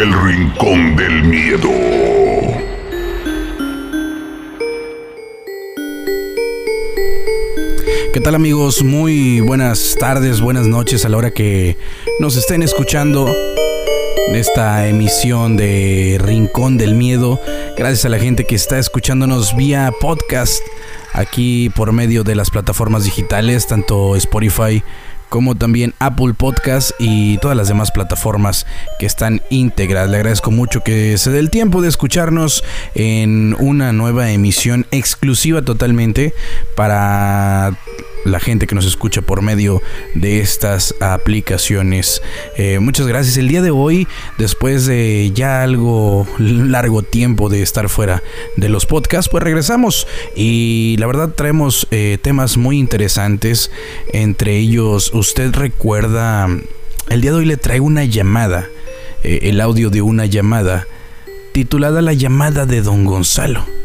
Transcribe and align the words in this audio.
El 0.00 0.14
Rincón 0.14 0.96
del 0.96 1.24
Miedo. 1.24 1.68
¿Qué 8.10 8.20
tal 8.22 8.34
amigos? 8.34 8.82
Muy 8.82 9.40
buenas 9.40 9.96
tardes, 10.00 10.40
buenas 10.40 10.66
noches 10.66 11.04
a 11.04 11.10
la 11.10 11.18
hora 11.18 11.32
que 11.32 11.76
nos 12.18 12.36
estén 12.36 12.62
escuchando 12.62 13.28
en 14.28 14.36
esta 14.36 14.88
emisión 14.88 15.58
de 15.58 16.18
Rincón 16.18 16.78
del 16.78 16.94
Miedo. 16.94 17.38
Gracias 17.76 18.06
a 18.06 18.08
la 18.08 18.18
gente 18.18 18.46
que 18.46 18.54
está 18.54 18.78
escuchándonos 18.78 19.54
vía 19.54 19.92
podcast 20.00 20.62
aquí 21.12 21.68
por 21.68 21.92
medio 21.92 22.24
de 22.24 22.36
las 22.36 22.48
plataformas 22.48 23.04
digitales, 23.04 23.66
tanto 23.66 24.16
Spotify 24.16 24.82
como 25.30 25.54
también 25.54 25.94
Apple 25.98 26.34
Podcast 26.34 26.90
y 26.98 27.38
todas 27.38 27.56
las 27.56 27.68
demás 27.68 27.90
plataformas 27.92 28.66
que 28.98 29.06
están 29.06 29.40
íntegras. 29.48 30.10
Le 30.10 30.16
agradezco 30.18 30.50
mucho 30.50 30.82
que 30.82 31.16
se 31.16 31.30
dé 31.30 31.38
el 31.38 31.48
tiempo 31.48 31.80
de 31.80 31.88
escucharnos 31.88 32.62
en 32.94 33.56
una 33.58 33.94
nueva 33.94 34.30
emisión 34.30 34.86
exclusiva 34.90 35.62
totalmente 35.62 36.34
para 36.76 37.78
la 38.24 38.40
gente 38.40 38.66
que 38.66 38.74
nos 38.74 38.86
escucha 38.86 39.22
por 39.22 39.42
medio 39.42 39.82
de 40.14 40.40
estas 40.40 40.94
aplicaciones. 41.00 42.22
Eh, 42.56 42.78
muchas 42.78 43.06
gracias. 43.06 43.36
El 43.36 43.48
día 43.48 43.62
de 43.62 43.70
hoy, 43.70 44.06
después 44.38 44.86
de 44.86 45.30
ya 45.34 45.62
algo 45.62 46.26
largo 46.38 47.02
tiempo 47.02 47.48
de 47.48 47.62
estar 47.62 47.88
fuera 47.88 48.22
de 48.56 48.68
los 48.68 48.86
podcasts, 48.86 49.30
pues 49.30 49.42
regresamos 49.42 50.06
y 50.36 50.96
la 50.98 51.06
verdad 51.06 51.30
traemos 51.34 51.86
eh, 51.90 52.18
temas 52.20 52.56
muy 52.56 52.78
interesantes. 52.78 53.70
Entre 54.12 54.56
ellos, 54.58 55.12
usted 55.14 55.54
recuerda, 55.54 56.48
el 57.08 57.20
día 57.20 57.32
de 57.32 57.38
hoy 57.38 57.46
le 57.46 57.56
traigo 57.56 57.86
una 57.86 58.04
llamada, 58.04 58.68
eh, 59.22 59.40
el 59.42 59.60
audio 59.60 59.90
de 59.90 60.02
una 60.02 60.26
llamada 60.26 60.86
titulada 61.52 62.00
La 62.00 62.12
llamada 62.12 62.66
de 62.66 62.82
Don 62.82 63.04
Gonzalo. 63.04 63.79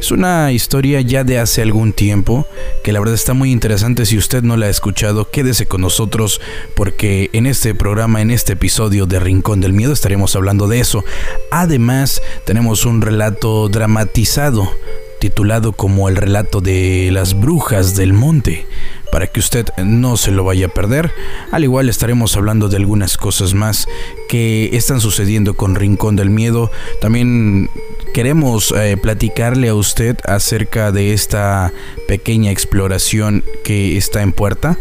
Es 0.00 0.10
una 0.10 0.50
historia 0.50 1.02
ya 1.02 1.24
de 1.24 1.38
hace 1.38 1.60
algún 1.60 1.92
tiempo 1.92 2.46
que 2.82 2.90
la 2.90 3.00
verdad 3.00 3.14
está 3.14 3.34
muy 3.34 3.52
interesante. 3.52 4.06
Si 4.06 4.16
usted 4.16 4.42
no 4.42 4.56
la 4.56 4.64
ha 4.66 4.70
escuchado, 4.70 5.30
quédese 5.30 5.66
con 5.66 5.82
nosotros 5.82 6.40
porque 6.74 7.28
en 7.34 7.44
este 7.44 7.74
programa, 7.74 8.22
en 8.22 8.30
este 8.30 8.54
episodio 8.54 9.04
de 9.04 9.20
Rincón 9.20 9.60
del 9.60 9.74
Miedo 9.74 9.92
estaremos 9.92 10.34
hablando 10.36 10.68
de 10.68 10.80
eso. 10.80 11.04
Además, 11.50 12.22
tenemos 12.46 12.86
un 12.86 13.02
relato 13.02 13.68
dramatizado 13.68 14.72
titulado 15.20 15.72
como 15.72 16.08
el 16.08 16.16
relato 16.16 16.62
de 16.62 17.10
las 17.12 17.38
brujas 17.38 17.94
del 17.94 18.14
monte 18.14 18.66
para 19.12 19.26
que 19.26 19.40
usted 19.40 19.66
no 19.84 20.16
se 20.16 20.30
lo 20.30 20.44
vaya 20.44 20.66
a 20.66 20.70
perder. 20.70 21.12
Al 21.52 21.62
igual 21.62 21.90
estaremos 21.90 22.38
hablando 22.38 22.70
de 22.70 22.76
algunas 22.76 23.18
cosas 23.18 23.52
más 23.52 23.86
que 24.30 24.70
están 24.72 25.02
sucediendo 25.02 25.54
con 25.54 25.74
Rincón 25.74 26.16
del 26.16 26.30
Miedo. 26.30 26.70
También 27.02 27.68
queremos 28.12 28.72
eh, 28.72 28.96
platicarle 28.96 29.68
a 29.68 29.74
usted 29.74 30.16
acerca 30.24 30.92
de 30.92 31.12
esta 31.12 31.72
pequeña 32.08 32.50
exploración 32.50 33.44
que 33.64 33.96
está 33.96 34.22
en 34.22 34.32
puerta 34.32 34.78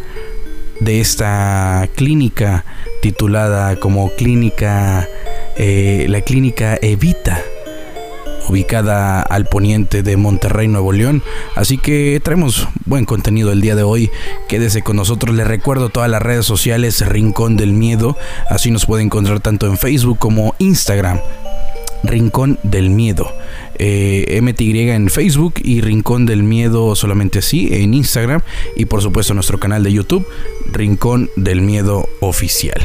de 0.79 1.01
esta 1.01 1.87
clínica 1.95 2.65
titulada 3.01 3.75
como 3.77 4.11
clínica 4.15 5.07
eh, 5.57 6.05
la 6.09 6.21
clínica 6.21 6.77
Evita 6.81 7.43
ubicada 8.49 9.21
al 9.21 9.45
poniente 9.45 10.01
de 10.01 10.17
Monterrey, 10.17 10.67
Nuevo 10.67 10.91
León. 10.91 11.21
Así 11.55 11.77
que 11.77 12.19
traemos 12.23 12.67
buen 12.85 13.05
contenido 13.05 13.51
el 13.51 13.61
día 13.61 13.75
de 13.75 13.83
hoy. 13.83 14.09
Quédese 14.47 14.81
con 14.81 14.95
nosotros. 14.95 15.35
Le 15.35 15.43
recuerdo 15.43 15.89
todas 15.89 16.09
las 16.09 16.21
redes 16.21 16.45
sociales 16.45 17.07
Rincón 17.07 17.57
del 17.57 17.73
Miedo. 17.73 18.17
Así 18.49 18.71
nos 18.71 18.87
puede 18.87 19.03
encontrar 19.03 19.39
tanto 19.39 19.67
en 19.67 19.77
Facebook 19.77 20.17
como 20.17 20.55
Instagram. 20.57 21.19
Rincón 22.03 22.59
del 22.63 22.89
Miedo. 22.89 23.31
Eh, 23.75 24.39
MTY 24.41 24.89
en 24.89 25.09
Facebook 25.09 25.55
y 25.63 25.81
Rincón 25.81 26.25
del 26.25 26.43
Miedo 26.43 26.95
solamente 26.95 27.39
así 27.39 27.69
en 27.71 27.93
Instagram. 27.93 28.41
Y 28.75 28.85
por 28.85 29.01
supuesto 29.01 29.33
nuestro 29.33 29.59
canal 29.59 29.83
de 29.83 29.93
YouTube, 29.93 30.27
Rincón 30.71 31.29
del 31.35 31.61
Miedo 31.61 32.07
Oficial. 32.19 32.81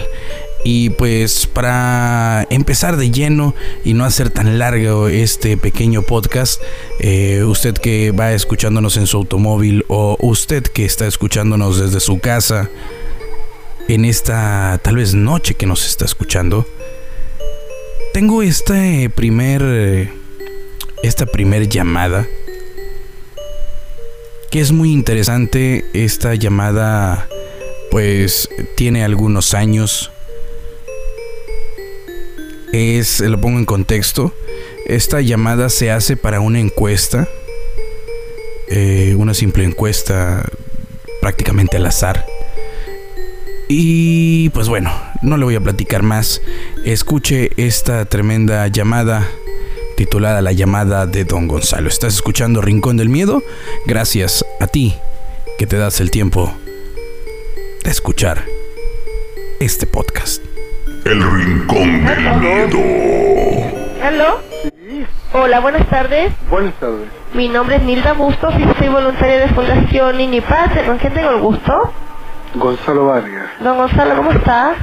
Y 0.66 0.88
pues 0.90 1.46
para 1.46 2.46
empezar 2.48 2.96
de 2.96 3.10
lleno 3.10 3.54
y 3.84 3.92
no 3.92 4.06
hacer 4.06 4.30
tan 4.30 4.58
largo 4.58 5.08
este 5.08 5.58
pequeño 5.58 6.00
podcast, 6.00 6.60
eh, 7.00 7.44
usted 7.44 7.74
que 7.74 8.12
va 8.12 8.32
escuchándonos 8.32 8.96
en 8.96 9.06
su 9.06 9.18
automóvil 9.18 9.84
o 9.88 10.16
usted 10.20 10.62
que 10.62 10.86
está 10.86 11.06
escuchándonos 11.06 11.78
desde 11.78 12.00
su 12.00 12.18
casa 12.18 12.70
en 13.88 14.06
esta 14.06 14.80
tal 14.82 14.96
vez 14.96 15.14
noche 15.14 15.52
que 15.52 15.66
nos 15.66 15.86
está 15.86 16.06
escuchando, 16.06 16.66
tengo 18.14 18.44
este 18.44 19.10
primer, 19.10 20.08
esta 21.02 21.26
primer 21.26 21.68
llamada 21.68 22.24
que 24.52 24.60
es 24.60 24.70
muy 24.70 24.92
interesante. 24.92 25.84
Esta 25.94 26.36
llamada 26.36 27.26
pues 27.90 28.48
tiene 28.76 29.02
algunos 29.02 29.52
años 29.52 30.12
es, 32.72 33.18
lo 33.18 33.40
pongo 33.40 33.58
en 33.58 33.64
contexto, 33.64 34.32
esta 34.86 35.20
llamada 35.20 35.68
se 35.68 35.90
hace 35.90 36.16
para 36.16 36.38
una 36.38 36.60
encuesta, 36.60 37.28
eh, 38.68 39.16
una 39.18 39.34
simple 39.34 39.64
encuesta 39.64 40.48
prácticamente 41.20 41.78
al 41.78 41.86
azar. 41.86 42.24
Y 43.68 44.50
pues 44.50 44.68
bueno, 44.68 44.92
no 45.24 45.36
le 45.36 45.44
voy 45.44 45.54
a 45.56 45.60
platicar 45.60 46.02
más. 46.02 46.40
Escuche 46.84 47.50
esta 47.56 48.04
tremenda 48.04 48.68
llamada 48.68 49.26
titulada 49.96 50.42
La 50.42 50.52
llamada 50.52 51.06
de 51.06 51.24
Don 51.24 51.48
Gonzalo. 51.48 51.88
¿Estás 51.88 52.14
escuchando 52.14 52.60
Rincón 52.60 52.96
del 52.96 53.08
Miedo? 53.08 53.42
Gracias 53.86 54.44
a 54.60 54.66
ti 54.66 54.94
que 55.58 55.66
te 55.66 55.78
das 55.78 56.00
el 56.00 56.10
tiempo 56.10 56.52
de 57.84 57.90
escuchar 57.90 58.44
este 59.60 59.86
podcast. 59.86 60.42
El 61.04 61.22
Rincón 61.22 62.04
del 62.04 62.40
Miedo. 62.40 62.78
¿Aló? 64.02 64.40
Hola, 65.32 65.60
buenas 65.60 65.88
tardes. 65.88 66.32
Buenas 66.50 66.74
tardes. 66.74 67.08
Mi 67.32 67.48
nombre 67.48 67.76
es 67.76 67.82
Nilda 67.82 68.12
Bustos 68.12 68.54
y 68.58 68.78
soy 68.78 68.88
voluntaria 68.88 69.40
de 69.40 69.48
Fundación 69.48 70.16
Patria. 70.48 70.86
¿Con 70.86 70.98
quién 70.98 71.14
tengo 71.14 71.30
el 71.30 71.40
gusto? 71.40 71.92
Gonzalo 72.54 73.06
Vargas. 73.06 73.48
Don 73.60 73.76
Gonzalo, 73.76 74.16
¿cómo 74.16 74.32
estás? 74.32 74.76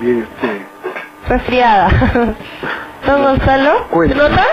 Bien, 0.00 0.22
usted. 0.34 0.62
Resfriada. 1.28 1.88
Don 3.06 3.22
Gonzalo, 3.22 3.78
¿se 3.78 3.84
Cuénteme. 3.94 4.22
nota? 4.28 4.44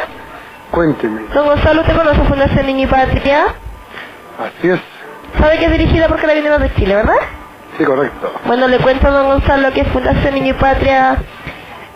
Cuénteme. 0.72 1.22
Don 1.34 1.46
Gonzalo, 1.48 1.82
¿usted 1.82 1.96
conoce 1.96 2.22
Fundación 2.24 2.66
Niño 2.66 2.84
y 2.84 2.88
Patria? 2.88 3.46
Así 4.40 4.70
es. 4.70 4.80
¿Sabe 5.40 5.58
que 5.58 5.66
es 5.66 5.72
dirigida 5.72 6.08
por 6.08 6.20
Carabineros 6.20 6.62
de 6.62 6.74
Chile, 6.76 6.96
verdad? 6.96 7.16
Sí, 7.78 7.84
correcto. 7.84 8.32
Bueno, 8.46 8.68
le 8.68 8.78
cuento 8.78 9.08
a 9.08 9.12
don 9.12 9.26
Gonzalo 9.28 9.72
que 9.72 9.84
Fundación 9.86 10.34
Niño 10.36 10.52
y 10.52 10.54
Patria 10.54 11.18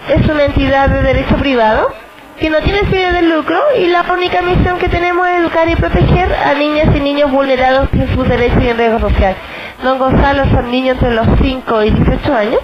es 0.10 0.28
una 0.28 0.46
entidad 0.46 0.90
de 0.90 1.02
derecho 1.04 1.36
privado 1.38 1.92
que 2.40 2.50
no 2.50 2.60
tiene 2.62 2.80
fines 2.86 3.14
de 3.14 3.22
lucro 3.24 3.60
y 3.80 3.88
la 3.88 4.04
única 4.12 4.42
misión 4.42 4.78
que 4.80 4.90
tenemos 4.90 5.28
es 5.28 5.40
educar 5.40 5.68
y 5.70 5.76
proteger 5.76 6.32
a 6.34 6.54
niñas 6.54 6.96
y 6.96 7.00
niños 7.00 7.32
vulnerados 7.32 7.90
en 7.94 8.14
sus 8.16 8.28
derechos 8.28 8.62
y 8.64 8.70
en 8.70 8.78
riesgo 8.78 9.00
social. 9.00 9.36
Don 9.84 9.98
Gonzalo 10.00 10.46
son 10.52 10.70
niños 10.72 10.96
entre 10.98 11.14
los 11.16 11.28
5 11.42 11.84
y 11.84 11.90
18 11.92 12.34
años 12.36 12.60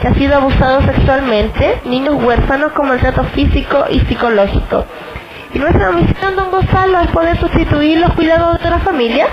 que 0.00 0.08
han 0.08 0.14
sido 0.14 0.36
abusados 0.36 0.84
sexualmente, 0.84 1.80
niños 1.84 2.22
huérfanos 2.22 2.72
con 2.72 2.88
maltrato 2.88 3.24
físico 3.24 3.84
y 3.90 4.00
psicológico. 4.00 4.84
Y 5.54 5.58
nuestra 5.58 5.92
misión, 5.92 6.36
don 6.36 6.50
Gonzalo, 6.50 7.00
es 7.00 7.08
poder 7.08 7.38
sustituir 7.38 7.98
los 7.98 8.12
cuidados 8.12 8.62
de 8.62 8.70
la 8.70 8.78
familia 8.80 9.26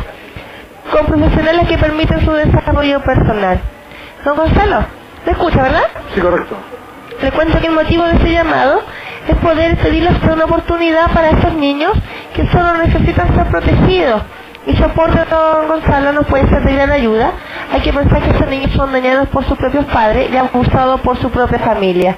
con 0.92 1.06
profesionales 1.06 1.68
que 1.68 1.78
permiten 1.78 2.24
su 2.24 2.32
desarrollo 2.32 3.02
personal. 3.02 3.60
Don 4.24 4.36
Gonzalo, 4.36 4.86
¿me 5.26 5.32
escucha, 5.32 5.64
verdad? 5.64 5.84
Sí, 6.14 6.22
correcto. 6.22 6.56
Le 7.22 7.32
cuento 7.32 7.60
que 7.60 7.68
el 7.68 7.74
motivo 7.74 8.04
de 8.04 8.14
este 8.14 8.32
llamado 8.32 8.82
es 9.28 9.36
poder 9.38 9.78
pedirles 9.78 10.14
una 10.24 10.46
oportunidad 10.46 11.12
para 11.12 11.30
estos 11.30 11.54
niños 11.54 11.94
que 12.36 12.48
solo 12.48 12.74
necesitan 12.78 13.34
ser 13.36 13.48
protegidos. 13.48 14.22
Y 14.68 14.76
su 14.76 14.84
aporte, 14.84 15.20
don 15.30 15.68
Gonzalo, 15.68 16.12
nos 16.12 16.26
puede 16.26 16.48
ser 16.50 16.64
de 16.64 16.74
gran 16.74 16.92
ayuda. 16.92 17.34
Hay 17.72 17.82
que 17.82 17.94
pensar 17.94 18.22
que 18.22 18.32
estos 18.32 18.50
niños 18.50 18.72
son 18.72 18.92
dañados 18.92 19.28
por 19.30 19.46
sus 19.46 19.58
propios 19.58 19.86
padres 19.86 20.30
y 20.32 20.38
abusados 20.38 21.02
por 21.02 21.18
su 21.18 21.30
propia 21.30 21.60
familia. 21.60 22.16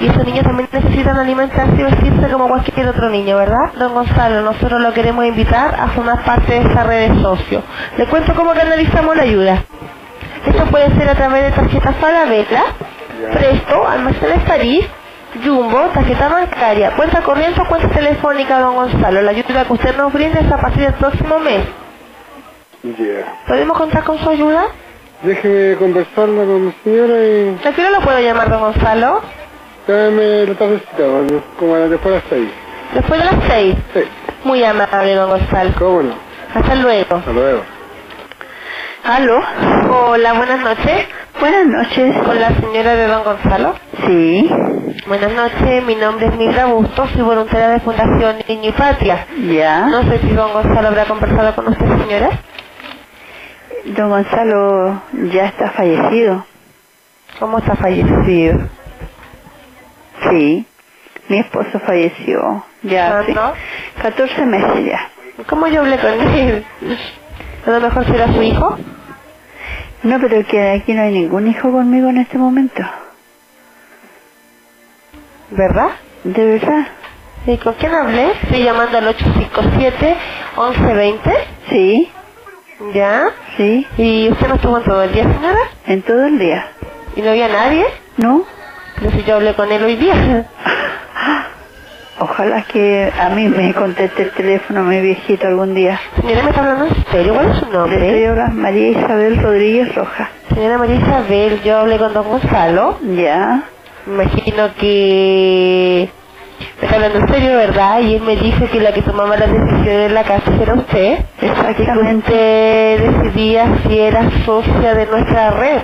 Y 0.00 0.06
esos 0.06 0.24
niños 0.24 0.44
también 0.44 0.68
necesitan 0.72 1.16
alimentarse 1.16 1.74
y 1.78 1.84
vestirse 1.84 2.28
como 2.32 2.48
cualquier 2.48 2.88
otro 2.88 3.10
niño, 3.10 3.36
¿verdad? 3.36 3.72
Don 3.78 3.92
Gonzalo, 3.92 4.40
nosotros 4.42 4.80
lo 4.80 4.92
queremos 4.94 5.24
invitar 5.26 5.74
a 5.78 5.88
formar 5.88 6.24
parte 6.24 6.54
de 6.54 6.68
esta 6.68 6.84
red 6.84 7.10
de 7.10 7.22
socios. 7.22 7.62
Le 7.98 8.06
cuento 8.06 8.34
cómo 8.34 8.52
canalizamos 8.52 9.14
la 9.14 9.22
ayuda. 9.22 9.62
Esto 10.46 10.64
puede 10.66 10.90
ser 10.96 11.08
a 11.08 11.14
través 11.14 11.44
de 11.44 11.50
tarjetas 11.52 11.94
Falabella, 11.96 12.64
Presto, 13.32 13.86
Almacenes 13.86 14.40
París, 14.40 14.86
Jumbo, 15.44 15.78
tarjeta 15.94 16.28
bancaria, 16.28 16.90
cuenta 16.96 17.22
corriente 17.22 17.60
o 17.60 17.64
cuenta 17.66 17.88
telefónica, 17.88 18.58
don 18.60 18.74
Gonzalo. 18.74 19.22
La 19.22 19.30
ayuda 19.30 19.64
que 19.64 19.72
usted 19.72 19.96
nos 19.96 20.12
brinde 20.12 20.40
es 20.40 20.52
a 20.52 20.58
partir 20.58 20.82
del 20.84 20.94
próximo 20.94 21.38
mes. 21.38 21.64
Ya. 22.82 23.34
¿Podemos 23.46 23.78
contar 23.78 24.04
con 24.04 24.18
su 24.18 24.28
ayuda? 24.28 24.64
Déjeme 25.22 25.76
conversarla 25.76 26.44
con 26.44 26.66
mi 26.66 26.72
señora 26.84 27.14
y... 27.24 27.58
¿A 27.66 27.72
qué 27.72 27.80
hora 27.80 27.90
lo 27.90 28.00
puedo 28.00 28.18
llamar, 28.20 28.50
don 28.50 28.60
Gonzalo? 28.60 29.20
Dame 29.86 30.46
la 30.46 30.54
tardecita, 30.54 31.02
como 31.58 31.76
después 31.76 32.04
de 32.04 32.10
las 32.20 32.24
seis. 32.28 32.50
Después 32.94 33.20
de 33.20 33.24
las 33.24 33.44
seis. 33.48 33.76
Sí, 33.94 34.00
Muy 34.44 34.62
amable, 34.64 35.14
don 35.14 35.30
Gonzalo. 35.30 35.70
cómo 35.78 36.02
no. 36.02 36.14
Hasta 36.54 36.74
luego. 36.74 37.16
Hasta 37.16 37.32
luego. 37.32 37.62
¿Aló? 39.04 39.40
Hola, 39.90 40.32
buenas 40.34 40.60
noches. 40.60 41.06
Buenas 41.40 41.66
noches. 41.66 42.16
Con 42.24 42.38
la 42.40 42.48
señora 42.60 42.94
de 42.94 43.06
don 43.06 43.24
Gonzalo. 43.24 43.74
Sí, 44.06 44.50
Buenas 45.06 45.32
noches, 45.32 45.84
mi 45.84 45.94
nombre 45.94 46.26
es 46.26 46.34
Mildra 46.36 46.66
Bustos, 46.66 47.10
soy 47.12 47.22
voluntaria 47.22 47.68
de 47.70 47.80
Fundación 47.80 48.36
Niño 48.46 48.68
y 48.68 48.72
Patria. 48.72 49.26
ya. 49.50 49.86
No 49.86 50.02
sé 50.02 50.18
si 50.18 50.28
don 50.34 50.52
Gonzalo 50.52 50.88
habrá 50.88 51.06
conversado 51.06 51.54
con 51.54 51.68
usted, 51.68 51.86
señora. 51.86 52.30
Don 53.96 54.10
Gonzalo 54.10 55.02
ya 55.32 55.46
está 55.46 55.70
fallecido. 55.70 56.44
¿Cómo 57.40 57.58
está 57.58 57.74
fallecido? 57.74 58.68
Sí, 60.30 60.66
mi 61.28 61.38
esposo 61.38 61.80
falleció. 61.80 62.64
Ya 62.82 63.18
hace 63.20 63.32
¿Cuándo? 63.32 63.54
14 64.02 64.44
meses 64.46 64.84
ya. 64.84 65.08
¿Cómo 65.48 65.68
yo 65.68 65.80
hablé 65.80 65.98
con 65.98 66.12
él? 66.12 66.64
A 67.66 67.70
lo 67.70 67.80
mejor 67.80 68.04
será 68.06 68.26
su 68.32 68.42
hijo. 68.42 68.76
No, 70.02 70.18
pero 70.20 70.46
que 70.46 70.70
aquí 70.72 70.92
no 70.92 71.02
hay 71.02 71.12
ningún 71.12 71.46
hijo 71.48 71.72
conmigo 71.72 72.08
en 72.10 72.18
este 72.18 72.36
momento. 72.36 72.82
¿Verdad? 75.56 75.88
¿De 76.24 76.44
verdad? 76.44 76.86
¿Y 77.46 77.56
con 77.58 77.74
quién 77.74 77.92
hablé? 77.94 78.32
Estoy 78.42 78.62
llamando 78.64 78.98
al 78.98 79.06
857-1120. 80.56 81.18
Sí, 81.68 82.10
¿Ya? 82.94 83.24
sí, 83.56 83.86
¿Y 83.96 84.28
usted 84.30 84.48
no 84.48 84.54
estuvo 84.56 84.78
en 84.78 84.84
todo 84.84 85.02
el 85.02 85.12
día, 85.12 85.24
señora? 85.24 85.58
en 85.86 86.02
todo 86.02 86.24
el 86.26 86.38
día. 86.38 86.66
¿Y 87.16 87.22
no 87.22 87.30
había 87.30 87.48
nadie? 87.48 87.84
¿No? 88.16 88.44
Pero 88.96 89.10
si 89.10 89.22
yo 89.24 89.36
hablé 89.36 89.54
con 89.54 89.70
él 89.70 89.82
hoy 89.84 89.96
día. 89.96 90.14
Ojalá 92.20 92.62
que 92.64 93.12
a 93.18 93.28
mí 93.30 93.48
me 93.48 93.74
conteste 93.74 94.22
el 94.22 94.30
teléfono 94.32 94.82
mi 94.84 95.00
viejito 95.00 95.46
algún 95.48 95.74
día. 95.74 95.98
Señora, 96.20 96.42
¿me 96.44 96.50
está 96.50 96.60
hablando 96.60 96.86
en 96.86 97.04
serio? 97.10 97.34
¿Cuál 97.34 97.50
es 97.50 97.56
su 97.56 97.64
Le 97.66 97.70
estoy 97.72 97.78
nombre? 97.78 98.48
María 98.52 98.88
Isabel 98.90 99.42
Rodríguez 99.42 99.94
Roja. 99.94 100.30
Señora 100.54 100.78
María 100.78 100.96
Isabel, 100.96 101.62
yo 101.62 101.78
hablé 101.78 101.98
con 101.98 102.12
don 102.14 102.28
Gonzalo. 102.28 102.98
Ya, 103.16 103.64
imagino 104.06 104.74
que... 104.78 106.10
Me 106.80 106.84
está 106.86 106.96
hablando 106.96 107.18
en 107.20 107.28
serio, 107.28 107.56
¿verdad? 107.56 108.00
Y 108.00 108.14
él 108.14 108.22
me 108.22 108.36
dijo 108.36 108.68
que 108.70 108.80
la 108.80 108.92
que 108.92 109.02
tomaba 109.02 109.36
las 109.36 109.50
decisiones 109.50 110.08
en 110.08 110.14
la 110.14 110.22
casa 110.24 110.52
era 110.60 110.74
usted. 110.74 111.18
Que 111.40 111.46
exactamente. 111.46 112.32
usted 112.32 113.10
decidía 113.10 113.78
si 113.86 113.98
era 113.98 114.30
socia 114.44 114.94
de 114.94 115.06
nuestra 115.06 115.50
red. 115.50 115.82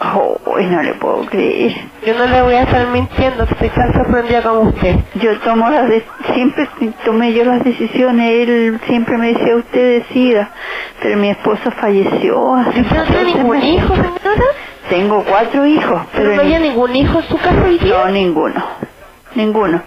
Oh, 0.00 0.36
no 0.58 0.82
le 0.82 0.94
puedo 0.94 1.26
creer. 1.26 1.72
Yo 2.04 2.14
no 2.18 2.26
le 2.26 2.42
voy 2.42 2.54
a 2.54 2.62
estar 2.62 2.88
mintiendo, 2.88 3.44
estoy 3.44 3.68
tan 3.68 3.92
sorprendida 3.92 4.42
como 4.42 4.62
usted. 4.70 4.96
Yo 5.14 5.38
tomo 5.40 5.70
las 5.70 5.88
de- 5.88 6.04
siempre 6.34 6.68
tomé 7.04 7.32
yo 7.32 7.44
las 7.44 7.62
decisiones, 7.62 8.48
él 8.48 8.80
siempre 8.86 9.16
me 9.18 9.32
decía 9.32 9.56
usted 9.56 10.00
decida, 10.00 10.50
pero 11.00 11.18
mi 11.18 11.30
esposo 11.30 11.70
falleció 11.80 12.56
¿Y 12.74 12.80
usted 12.80 12.96
no 12.96 13.04
tiene 13.04 13.04
14 13.04 13.24
ningún 13.38 13.62
hijo, 13.62 13.94
señora? 13.94 14.42
Tengo 14.92 15.24
cuatro 15.24 15.64
hijos, 15.64 16.02
¿Pero 16.12 16.24
pero 16.24 16.34
no 16.36 16.42
había 16.42 16.58
ni- 16.58 16.68
ningún 16.68 16.94
hijo 16.94 17.18
en 17.20 17.24
su 17.26 17.38
casa 17.38 17.64
hoy 17.64 17.78
día? 17.78 17.94
no 17.96 18.10
ninguno, 18.10 18.62
ninguno. 19.34 19.80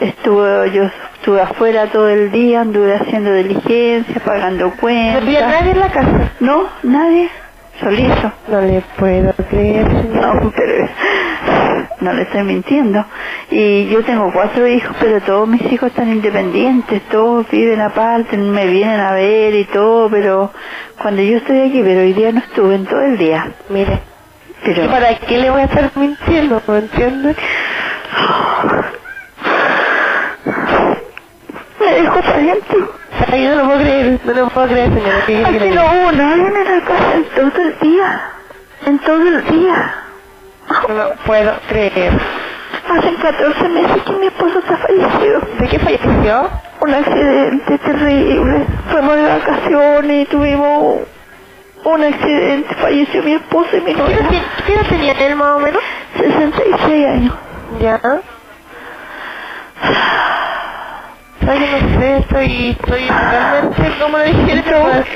Estuve, 0.00 0.70
yo 0.70 0.84
estuve 1.16 1.40
afuera 1.40 1.86
todo 1.86 2.08
el 2.08 2.30
día, 2.30 2.60
anduve 2.60 2.94
haciendo 2.94 3.32
diligencia, 3.32 4.22
pagando 4.24 4.66
¿No 4.66 4.76
cuentas. 4.76 5.22
había 5.22 5.46
nadie 5.48 5.72
en 5.72 5.80
la 5.80 5.88
casa? 5.88 6.30
No, 6.38 6.68
nadie, 6.84 7.28
solito. 7.80 8.32
No 8.46 8.60
le 8.60 8.80
puedo 8.96 9.32
creer, 9.50 9.88
señora. 10.02 10.34
No, 10.34 10.52
pero 10.54 10.88
no 12.00 12.12
le 12.12 12.22
estoy 12.22 12.42
mintiendo. 12.42 13.04
Y 13.50 13.88
yo 13.88 14.04
tengo 14.04 14.30
cuatro 14.32 14.66
hijos, 14.66 14.96
pero 15.00 15.20
todos 15.20 15.48
mis 15.48 15.62
hijos 15.72 15.90
están 15.90 16.10
independientes, 16.10 17.02
todos 17.10 17.48
viven 17.50 17.80
aparte, 17.80 18.36
me 18.36 18.66
vienen 18.66 19.00
a 19.00 19.12
ver 19.12 19.54
y 19.54 19.64
todo, 19.64 20.10
pero 20.10 20.50
cuando 21.00 21.22
yo 21.22 21.38
estoy 21.38 21.60
aquí, 21.60 21.80
pero 21.82 22.00
hoy 22.00 22.12
día 22.12 22.32
no 22.32 22.40
estuve 22.40 22.74
en 22.74 22.86
todo 22.86 23.00
el 23.00 23.18
día. 23.18 23.52
Mire, 23.68 24.00
Pero 24.64 24.84
¿y 24.84 24.88
para 24.88 25.14
qué 25.18 25.38
le 25.38 25.50
voy 25.50 25.60
a 25.60 25.64
estar 25.64 25.90
mintiendo? 25.96 26.62
¿Me 26.66 26.78
entiende? 26.78 27.36
me 31.80 31.86
dejó 32.02 32.20
caliente. 32.20 32.76
Ay, 33.32 33.44
yo 33.44 33.50
no 33.50 33.56
lo 33.56 33.64
puedo 33.66 33.80
creer, 33.80 34.20
no 34.24 34.32
lo 34.32 34.48
puedo 34.48 34.66
creer, 34.68 34.88
señora. 34.92 35.26
¿Qué 35.26 35.42
quiere 35.42 35.52
que 35.52 35.60
le 35.60 35.66
Aquí 35.66 35.74
no 35.74 36.02
hubo 36.02 36.12
nadie 36.12 36.46
en 36.46 36.64
la 36.64 36.84
casa 36.84 37.14
en 37.14 37.24
todo 37.24 37.62
el 37.62 37.78
día. 37.80 38.20
En 38.86 38.98
todo 39.00 39.22
el 39.22 39.44
día. 39.46 39.94
No 40.68 40.94
lo 40.94 41.14
puedo 41.26 41.52
creer. 41.68 42.12
Hace 42.88 43.14
14 43.14 43.68
meses 43.68 44.02
que 44.02 44.12
mi 44.12 44.26
esposo 44.26 44.58
está 44.60 44.76
fallecido. 44.76 45.40
¿De 45.58 45.68
qué 45.68 45.78
falleció? 45.78 46.50
un 46.78 46.92
accidente 46.94 47.78
terrible. 47.78 48.66
Fuimos 48.90 49.16
de 49.16 49.22
vacaciones 49.22 50.22
y 50.22 50.26
tuvimos 50.26 50.98
un 51.84 52.04
accidente. 52.04 52.74
Falleció 52.76 53.22
mi 53.22 53.32
esposo 53.34 53.76
y 53.76 53.80
mi 53.80 53.94
¿Qué 53.94 54.02
edad 54.02 54.20
novia. 54.22 54.42
qué 54.66 54.74
edad 54.74 54.86
tenía 54.88 55.12
él 55.12 55.36
más 55.36 55.56
o 55.56 55.58
menos? 55.58 55.82
66 56.18 57.06
años. 57.06 57.34
Ya. 57.80 58.00
Ay, 61.48 61.60
no 61.60 62.00
sé, 62.00 62.16
estoy, 62.18 62.70
estoy 62.70 63.08
realmente, 63.08 63.92
como 64.00 64.18
le 64.18 64.24
dije, 64.26 64.52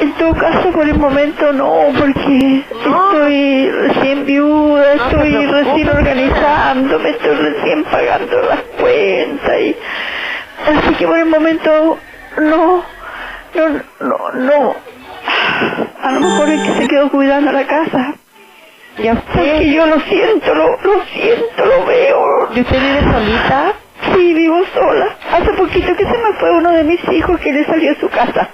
En 0.00 0.12
todo, 0.14 0.34
caso, 0.34 0.70
por 0.72 0.88
el 0.88 0.94
momento 0.98 1.52
no, 1.52 1.86
porque 1.98 2.64
No. 2.86 3.12
estoy 3.12 3.70
recién 3.70 4.26
viuda, 4.26 4.94
No 4.94 5.04
estoy 5.04 5.46
recién 5.46 5.76
señora. 5.76 5.98
organizándome, 5.98 7.10
estoy 7.10 7.34
recién 7.36 7.84
pagando 7.84 8.40
las 8.42 8.60
cuentas 8.80 9.60
y 9.60 9.76
así 10.68 10.94
que 10.94 11.06
por 11.06 11.18
el 11.18 11.26
momento 11.26 11.98
no, 12.38 12.84
no, 13.54 13.68
no, 14.00 14.18
no. 14.34 14.76
A 16.02 16.12
lo 16.12 16.20
mejor 16.20 16.50
es 16.50 16.62
que 16.62 16.72
se 16.74 16.86
quedó 16.86 17.10
cuidando 17.10 17.50
la 17.52 17.66
casa. 17.66 18.14
¿Ya 18.98 19.14
Porque 19.14 19.38
usted? 19.40 19.60
yo 19.72 19.86
lo 19.86 20.00
siento, 20.00 20.54
lo, 20.54 20.66
lo 20.82 21.04
siento, 21.12 21.64
lo 21.64 21.86
veo. 21.86 22.48
¿Y 22.54 22.60
usted 22.60 22.78
vive 22.80 23.00
solita? 23.12 23.72
Sí, 24.14 24.34
vivo 24.34 24.60
sola. 24.74 25.16
Hace 25.32 25.52
poquito 25.52 25.94
que 25.96 26.04
se 26.04 26.18
me 26.18 26.32
fue 26.38 26.50
uno 26.52 26.70
de 26.72 26.84
mis 26.84 27.00
hijos 27.12 27.38
que 27.40 27.52
le 27.52 27.64
salió 27.64 27.92
a 27.92 27.94
su 27.96 28.08
casa. 28.08 28.48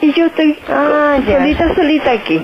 Y 0.00 0.12
yo 0.12 0.26
estoy 0.26 0.58
Ah, 0.68 1.16
solita, 1.26 1.74
solita 1.74 2.10
aquí. 2.12 2.42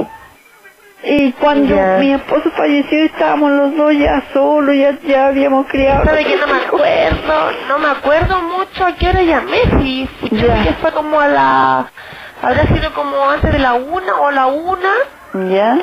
Y 1.04 1.32
cuando 1.32 1.74
Ya. 1.74 1.96
mi 1.98 2.12
esposo 2.14 2.50
falleció 2.52 3.00
estábamos 3.04 3.50
los 3.50 3.76
dos 3.76 3.92
ya 3.92 4.22
solos, 4.32 4.74
ya, 4.76 4.96
ya 5.04 5.26
habíamos 5.26 5.66
criado. 5.66 6.04
¿Sabe 6.04 6.24
que 6.24 6.36
no 6.36 6.46
me 6.46 6.58
acuerdo? 6.64 7.52
No 7.68 7.78
me 7.78 7.88
acuerdo 7.88 8.40
mucho 8.42 8.86
a 8.86 8.92
qué 8.94 9.08
hora 9.08 9.22
llamé. 9.22 9.58
Si, 9.80 10.08
si 10.20 10.28
Ya. 10.36 10.62
que 10.62 10.72
fue 10.74 10.92
como 10.92 11.20
a 11.20 11.26
la... 11.28 11.86
Habrá 12.40 12.66
sido 12.68 12.92
como 12.94 13.28
antes 13.30 13.52
de 13.52 13.58
la 13.58 13.74
una 13.74 14.20
o 14.20 14.30
la 14.30 14.46
una. 14.46 14.90
¿Ya? 15.50 15.78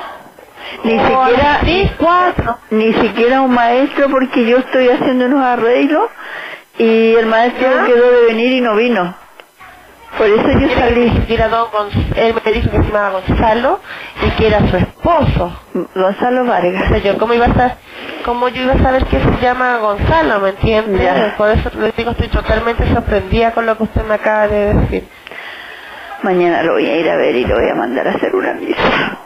Ni 0.84 0.94
o 0.98 1.02
a 1.22 1.28
siquiera, 1.28 1.58
tres, 1.62 1.92
cuatro. 1.98 2.58
ni 2.72 2.94
siquiera 2.94 3.42
un 3.42 3.54
maestro 3.54 4.10
porque 4.10 4.46
yo 4.46 4.58
estoy 4.58 4.90
haciendo 4.90 5.26
unos 5.26 5.44
arreglos 5.44 6.10
y 6.78 7.16
el 7.16 7.26
maestro 7.26 7.68
¿Ya? 7.70 7.86
quedó 7.86 8.12
de 8.12 8.26
venir 8.28 8.54
y 8.54 8.62
no 8.62 8.76
vino. 8.76 9.16
Por 10.18 10.26
eso 10.28 10.48
yo 10.60 10.70
salí. 10.76 11.06
existir 11.08 11.42
a 11.42 11.50
don 11.50 11.68
Él 12.16 12.34
me 12.44 12.52
dijo 12.52 12.72
que 12.72 12.78
se 12.78 12.84
llamaba 12.84 13.20
Gonzalo 13.22 13.80
y 14.26 14.30
que 14.32 14.48
era 14.48 14.60
su 14.68 14.76
esposo. 14.78 15.60
Gonzalo 15.96 16.42
O 16.42 16.46
Vargas. 16.46 16.90
sea, 16.90 16.98
yo 16.98 17.18
cómo 17.18 17.34
iba 17.36 17.46
a 17.46 17.50
estar, 17.50 17.78
cómo 18.26 18.50
yo 18.50 18.64
iba 18.64 18.74
a 18.74 18.80
saber 18.80 19.06
que 19.06 19.20
se 19.20 19.32
llama 19.42 19.78
Gonzalo, 19.78 20.40
¿me 20.40 20.50
entiende? 20.50 21.04
Ya. 21.04 21.36
Por 21.38 21.50
eso 21.52 21.70
les 21.80 21.96
digo, 21.96 22.12
estoy 22.12 22.28
totalmente 22.30 22.92
sorprendida 22.92 23.52
con 23.52 23.66
lo 23.68 23.78
que 23.78 23.84
usted 23.84 24.04
me 24.06 24.16
acaba 24.16 24.48
de 24.48 24.74
decir. 24.74 25.08
Mañana 26.24 26.64
lo 26.64 26.74
voy 26.74 26.86
a 26.88 26.98
ir 26.98 27.10
a 27.10 27.16
ver 27.16 27.36
y 27.36 27.46
lo 27.46 27.56
voy 27.56 27.70
a 27.70 27.76
mandar 27.76 28.08
a 28.08 28.12
hacer 28.12 28.36
una 28.36 28.54
misa. 28.54 29.18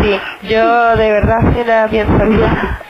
Sí, 0.00 0.18
yo 0.48 0.96
de 0.96 1.10
verdad 1.12 1.38
sí 1.52 1.60
era 1.60 1.86
bien 1.86 2.06
sabía. 2.18 2.80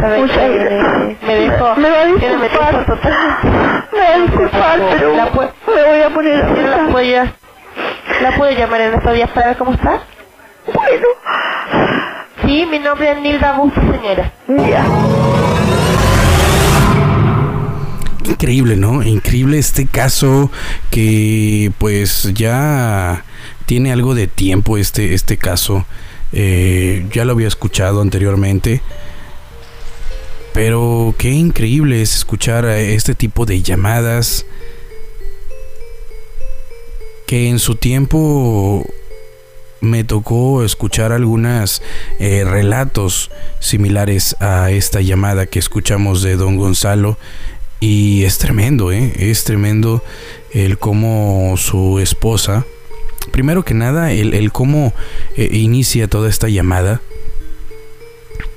¿Sabe 0.00 0.18
Muchas 0.18 0.50
gracias. 0.50 1.22
Me 1.22 1.34
dejó, 1.34 1.76
Me 1.76 1.90
va 1.90 2.00
a 2.00 2.06
disculpar. 2.06 2.38
Me 3.92 3.98
va 3.98 4.14
a 4.14 4.18
disculpar, 4.18 4.80
pero 4.90 5.16
La 5.16 5.24
me 5.24 5.30
voy 5.30 6.02
a 6.02 6.10
poner 6.10 6.42
a 6.44 6.48
la 6.48 7.32
la 8.22 8.36
puedo 8.36 8.52
llamar 8.52 8.80
en 8.80 8.94
estos 8.94 9.14
días 9.14 9.30
para 9.30 9.48
ver 9.48 9.56
cómo 9.56 9.72
está. 9.72 10.00
Bueno, 10.66 11.06
Sí, 12.44 12.66
mi 12.70 12.78
nombre 12.78 13.12
es 13.12 13.20
Nilda 13.20 13.52
Busto, 13.52 13.80
señora. 13.80 14.30
ya. 14.68 14.84
Increíble, 18.24 18.76
¿no? 18.76 19.02
Increíble 19.02 19.58
este 19.58 19.86
caso 19.86 20.50
que 20.90 21.72
pues 21.78 22.32
ya 22.34 23.24
tiene 23.66 23.92
algo 23.92 24.14
de 24.14 24.26
tiempo 24.28 24.76
este, 24.78 25.14
este 25.14 25.36
caso. 25.36 25.84
Eh, 26.32 27.06
ya 27.12 27.24
lo 27.24 27.32
había 27.32 27.48
escuchado 27.48 28.00
anteriormente. 28.00 28.80
Pero 30.52 31.14
qué 31.18 31.30
increíble 31.30 32.02
es 32.02 32.14
escuchar 32.14 32.66
este 32.66 33.14
tipo 33.14 33.46
de 33.46 33.62
llamadas 33.62 34.44
que 37.26 37.48
en 37.48 37.58
su 37.58 37.76
tiempo 37.76 38.84
me 39.80 40.04
tocó 40.04 40.62
escuchar 40.64 41.12
algunos 41.12 41.82
eh, 42.20 42.44
relatos 42.44 43.30
similares 43.58 44.36
a 44.38 44.70
esta 44.70 45.00
llamada 45.00 45.46
que 45.46 45.58
escuchamos 45.58 46.22
de 46.22 46.36
don 46.36 46.56
Gonzalo 46.56 47.18
y 47.80 48.22
es 48.24 48.38
tremendo, 48.38 48.92
¿eh? 48.92 49.12
es 49.16 49.42
tremendo 49.42 50.04
el 50.52 50.78
cómo 50.78 51.56
su 51.56 51.98
esposa, 51.98 52.64
primero 53.30 53.64
que 53.64 53.74
nada, 53.74 54.12
el, 54.12 54.52
cómo 54.52 54.92
eh, 55.36 55.48
inicia 55.52 56.08
toda 56.08 56.28
esta 56.28 56.48
llamada, 56.48 57.00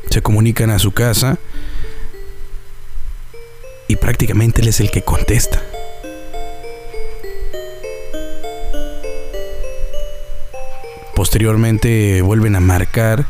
se 0.10 0.22
comunican 0.22 0.70
a 0.70 0.80
su 0.80 0.92
casa. 0.92 1.38
Y 3.88 3.98
prácticamente 3.98 4.62
él 4.62 4.68
es 4.68 4.80
el 4.80 4.90
que 4.90 5.04
contesta. 5.04 5.62
Posteriormente 11.14 12.22
vuelven 12.22 12.56
a 12.56 12.60
marcar. 12.60 13.26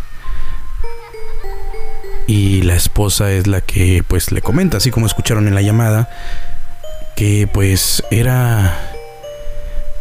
Y 2.28 2.64
la 2.64 2.76
esposa 2.76 3.32
es 3.32 3.46
la 3.46 3.62
que 3.62 4.04
pues 4.08 4.32
le 4.32 4.42
comenta, 4.42 4.78
así 4.78 4.90
como 4.90 5.06
escucharon 5.06 5.48
en 5.48 5.54
la 5.54 5.62
llamada, 5.62 6.10
que 7.16 7.48
pues 7.52 8.04
era 8.10 8.95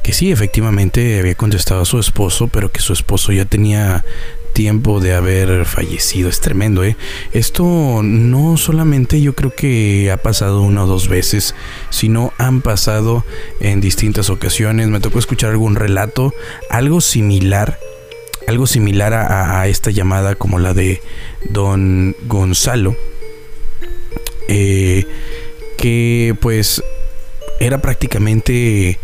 que 0.04 0.12
sí, 0.12 0.30
efectivamente 0.30 1.18
había 1.18 1.34
contestado 1.34 1.80
a 1.80 1.86
su 1.86 1.98
esposo, 1.98 2.48
pero 2.48 2.70
que 2.70 2.80
su 2.80 2.92
esposo 2.92 3.32
ya 3.32 3.46
tenía 3.46 4.04
tiempo 4.52 5.00
de 5.00 5.14
haber 5.14 5.64
fallecido. 5.64 6.28
Es 6.28 6.40
tremendo, 6.40 6.84
¿eh? 6.84 6.94
Esto 7.32 8.02
no 8.02 8.58
solamente 8.58 9.22
yo 9.22 9.34
creo 9.34 9.54
que 9.54 10.10
ha 10.12 10.18
pasado 10.18 10.60
una 10.60 10.84
o 10.84 10.86
dos 10.86 11.08
veces, 11.08 11.54
sino 11.88 12.34
han 12.36 12.60
pasado 12.60 13.24
en 13.60 13.80
distintas 13.80 14.28
ocasiones. 14.28 14.88
Me 14.88 15.00
tocó 15.00 15.18
escuchar 15.18 15.50
algún 15.52 15.74
relato, 15.74 16.34
algo 16.68 17.00
similar, 17.00 17.78
algo 18.46 18.66
similar 18.66 19.14
a, 19.14 19.66
esta 19.68 19.90
llamada 19.90 20.34
como 20.34 20.58
la 20.58 20.74
de 20.74 21.00
don 21.48 22.14
Gonzalo, 22.26 22.94
eh, 24.48 25.06
que 25.78 26.36
pues 26.42 26.82
era 27.58 27.80
prácticamente... 27.80 28.98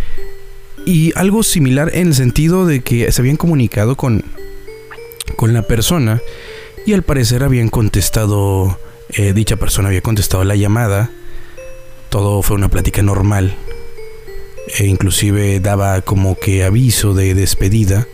Y 0.87 1.13
algo 1.17 1.43
similar 1.43 1.91
en 1.95 2.09
el 2.09 2.15
sentido 2.15 2.67
de 2.67 2.81
que 2.81 3.11
se 3.13 3.23
habían 3.23 3.37
comunicado 3.37 3.97
con, 3.97 4.25
con 5.37 5.53
la 5.53 5.63
persona 5.63 6.21
y 6.87 6.95
al 6.95 7.03
parecer 7.03 7.45
habían 7.45 7.69
contestado, 7.69 8.79
eh, 9.11 9.33
dicha 9.33 9.57
persona 9.57 9.89
había 9.89 10.01
contestado 10.01 10.45
la 10.45 10.57
llamada, 10.57 11.11
todo 12.09 12.43
fue 12.43 12.57
una 12.57 12.69
plática 12.69 13.03
normal, 13.03 13.55
e 14.79 14.87
inclusive 14.87 15.61
daba 15.61 16.01
como 16.01 16.37
que 16.39 16.65
aviso 16.65 17.15
de 17.15 17.35
despedida. 17.35 18.07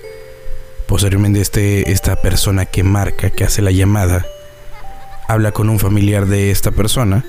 Posteriormente 0.87 1.41
este, 1.41 1.91
esta 1.91 2.17
persona 2.17 2.67
que 2.67 2.83
marca, 2.83 3.31
que 3.31 3.45
hace 3.45 3.63
la 3.63 3.71
llamada, 3.71 4.27
habla 5.29 5.53
con 5.53 5.69
un 5.69 5.79
familiar 5.79 6.27
de 6.27 6.51
esta 6.51 6.71
persona 6.71 7.25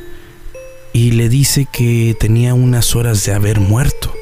y 0.94 1.12
le 1.12 1.30
dice 1.30 1.68
que 1.72 2.16
tenía 2.20 2.54
unas 2.54 2.96
horas 2.96 3.24
de 3.26 3.34
haber 3.34 3.60
muerto. 3.60 4.17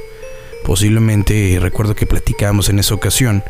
Posiblemente 0.65 1.59
recuerdo 1.61 1.95
que 1.95 2.07
platicábamos 2.07 2.69
en 2.69 2.79
esa 2.79 2.95
ocasión 2.95 3.43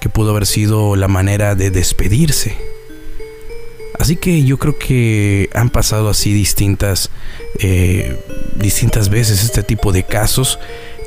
que 0.00 0.08
pudo 0.08 0.30
haber 0.30 0.46
sido 0.46 0.96
la 0.96 1.06
manera 1.06 1.54
de 1.54 1.70
despedirse. 1.70 2.56
Así 3.98 4.16
que 4.16 4.42
yo 4.44 4.58
creo 4.58 4.78
que 4.78 5.50
han 5.54 5.68
pasado 5.68 6.08
así 6.08 6.32
distintas, 6.32 7.10
eh, 7.60 8.18
distintas 8.56 9.10
veces 9.10 9.44
este 9.44 9.62
tipo 9.62 9.92
de 9.92 10.04
casos 10.04 10.58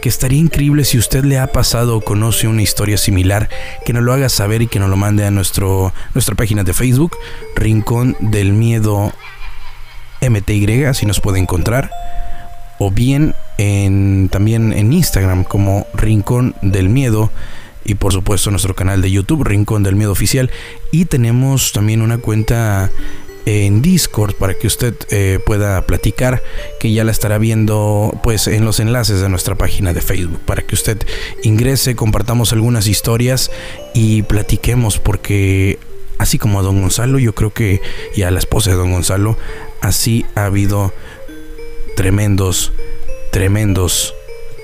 que 0.02 0.10
estaría 0.10 0.40
increíble 0.40 0.86
si 0.86 1.00
usted 1.00 1.24
le 1.24 1.40
ha 1.40 1.48
pasado 1.48 1.98
o 1.98 2.02
conoce 2.02 2.48
una 2.48 2.62
historia 2.62 2.98
similar, 2.98 3.50
que 3.86 3.92
nos 3.92 4.04
lo 4.04 4.14
haga 4.14 4.30
saber 4.30 4.62
y 4.62 4.68
que 4.68 4.78
nos 4.78 4.90
lo 4.90 4.98
mande 4.98 5.26
a 5.26 5.32
nuestro, 5.32 5.94
nuestra 6.14 6.36
página 6.36 6.64
de 6.64 6.74
Facebook, 6.74 7.18
Rincón 7.56 8.16
del 8.20 8.54
Miedo 8.54 9.12
MTY, 10.22 10.84
así 10.84 11.08
nos 11.08 11.20
puede 11.20 11.40
encontrar 11.40 11.90
o 12.78 12.92
bien 12.92 13.34
en, 13.58 14.30
también 14.32 14.74
en 14.74 14.94
Instagram 14.94 15.44
como 15.44 15.88
Rincón 15.94 16.56
del 16.62 16.90
Miedo 16.90 17.32
y 17.84 17.96
por 17.96 18.14
supuesto 18.14 18.50
nuestro 18.50 18.76
canal 18.76 19.02
de 19.02 19.12
YouTube 19.12 19.44
Rincón 19.44 19.84
del 19.84 19.96
Miedo 19.96 20.12
Oficial. 20.12 20.52
Y 20.92 21.06
tenemos 21.06 21.72
también 21.72 22.02
una 22.02 22.18
cuenta 22.18 22.92
en 23.46 23.82
Discord 23.82 24.36
para 24.36 24.56
que 24.56 24.66
usted 24.66 24.96
eh, 25.12 25.40
pueda 25.46 25.86
platicar 25.86 26.42
que 26.80 26.92
ya 26.92 27.04
la 27.04 27.12
estará 27.12 27.38
viendo 27.38 28.20
pues 28.24 28.48
en 28.48 28.66
los 28.66 28.80
enlaces 28.80 29.22
de 29.22 29.30
nuestra 29.30 29.54
página 29.56 29.94
de 29.94 30.02
Facebook 30.02 30.40
para 30.46 30.64
que 30.64 30.74
usted 30.74 30.98
ingrese 31.44 31.96
compartamos 31.96 32.54
algunas 32.54 32.88
historias 32.88 33.52
y 33.94 34.24
platiquemos 34.24 34.98
porque 34.98 35.78
así 36.18 36.40
como 36.40 36.60
a 36.60 36.64
don 36.64 36.82
Gonzalo 36.82 37.20
yo 37.20 37.36
creo 37.36 37.54
que 37.54 37.82
y 38.16 38.24
a 38.24 38.32
la 38.32 38.40
esposa 38.40 38.72
de 38.72 38.78
don 38.78 38.92
Gonzalo 38.92 39.38
así 39.80 40.26
ha 40.34 40.46
habido 40.46 40.92
tremendos, 41.96 42.72
tremendos 43.36 44.16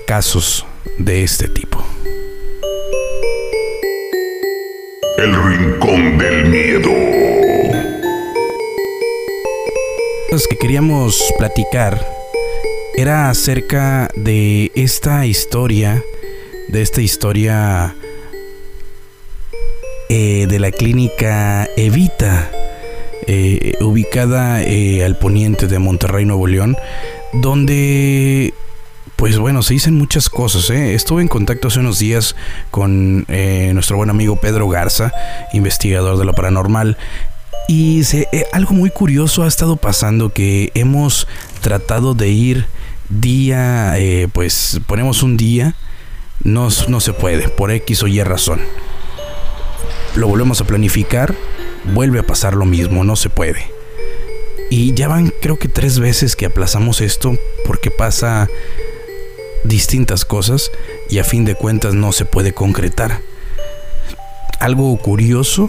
casos 0.06 0.64
de 0.96 1.22
este 1.22 1.46
tipo. 1.46 1.84
El 5.18 5.34
Rincón 5.44 6.16
del 6.16 6.46
Miedo. 6.46 6.88
Lo 10.30 10.38
que 10.48 10.56
queríamos 10.58 11.22
platicar 11.36 12.02
era 12.96 13.28
acerca 13.28 14.08
de 14.16 14.72
esta 14.74 15.26
historia, 15.26 16.02
de 16.68 16.80
esta 16.80 17.02
historia 17.02 17.94
eh, 20.08 20.46
de 20.48 20.58
la 20.58 20.70
clínica 20.70 21.68
Evita, 21.76 22.50
eh, 23.26 23.74
ubicada 23.82 24.62
eh, 24.62 25.04
al 25.04 25.18
poniente 25.18 25.66
de 25.66 25.78
Monterrey, 25.78 26.24
Nuevo 26.24 26.46
León, 26.46 26.74
donde 27.32 28.54
pues 29.22 29.38
bueno, 29.38 29.62
se 29.62 29.74
dicen 29.74 29.94
muchas 29.94 30.28
cosas. 30.28 30.68
¿eh? 30.70 30.94
Estuve 30.94 31.22
en 31.22 31.28
contacto 31.28 31.68
hace 31.68 31.78
unos 31.78 32.00
días 32.00 32.34
con 32.72 33.24
eh, 33.28 33.70
nuestro 33.72 33.96
buen 33.96 34.10
amigo 34.10 34.34
Pedro 34.34 34.68
Garza, 34.68 35.12
investigador 35.52 36.18
de 36.18 36.24
lo 36.24 36.34
paranormal. 36.34 36.98
Y 37.68 38.02
eh, 38.12 38.46
algo 38.52 38.74
muy 38.74 38.90
curioso 38.90 39.44
ha 39.44 39.46
estado 39.46 39.76
pasando 39.76 40.30
que 40.30 40.72
hemos 40.74 41.28
tratado 41.60 42.14
de 42.14 42.30
ir 42.30 42.66
día, 43.10 43.94
pues 44.32 44.80
ponemos 44.88 45.22
un 45.22 45.36
día, 45.36 45.76
no, 46.42 46.68
no 46.88 47.00
se 47.00 47.12
puede, 47.12 47.48
por 47.48 47.70
X 47.70 48.02
o 48.02 48.08
Y 48.08 48.20
razón. 48.24 48.60
Lo 50.16 50.26
volvemos 50.26 50.60
a 50.60 50.64
planificar, 50.64 51.32
vuelve 51.94 52.18
a 52.18 52.26
pasar 52.26 52.54
lo 52.54 52.64
mismo, 52.64 53.04
no 53.04 53.14
se 53.14 53.30
puede. 53.30 53.81
Y 54.72 54.94
ya 54.94 55.06
van 55.06 55.34
creo 55.42 55.58
que 55.58 55.68
tres 55.68 55.98
veces 55.98 56.34
que 56.34 56.46
aplazamos 56.46 57.02
esto 57.02 57.36
porque 57.66 57.90
pasa 57.90 58.48
distintas 59.64 60.24
cosas 60.24 60.72
y 61.10 61.18
a 61.18 61.24
fin 61.24 61.44
de 61.44 61.54
cuentas 61.54 61.92
no 61.92 62.10
se 62.10 62.24
puede 62.24 62.54
concretar. 62.54 63.20
Algo 64.60 64.96
curioso, 64.96 65.68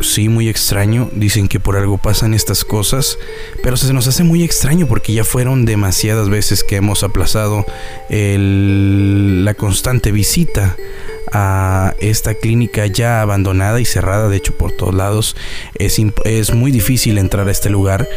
sí, 0.00 0.28
muy 0.28 0.48
extraño, 0.48 1.08
dicen 1.12 1.46
que 1.46 1.60
por 1.60 1.76
algo 1.76 1.98
pasan 1.98 2.34
estas 2.34 2.64
cosas, 2.64 3.16
pero 3.62 3.76
se 3.76 3.92
nos 3.92 4.08
hace 4.08 4.24
muy 4.24 4.42
extraño 4.42 4.88
porque 4.88 5.12
ya 5.12 5.22
fueron 5.22 5.64
demasiadas 5.64 6.28
veces 6.28 6.64
que 6.64 6.74
hemos 6.74 7.04
aplazado 7.04 7.64
la 8.10 9.54
constante 9.54 10.10
visita 10.10 10.76
a 11.32 11.94
esta 11.98 12.34
clínica 12.34 12.86
ya 12.86 13.22
abandonada 13.22 13.80
y 13.80 13.84
cerrada, 13.84 14.28
de 14.28 14.36
hecho 14.36 14.56
por 14.56 14.72
todos 14.72 14.94
lados. 14.94 15.36
Es, 15.74 16.00
es 16.24 16.54
muy 16.54 16.70
difícil 16.70 17.18
entrar 17.18 17.48
a 17.48 17.50
este 17.50 17.70
lugar. 17.70 18.08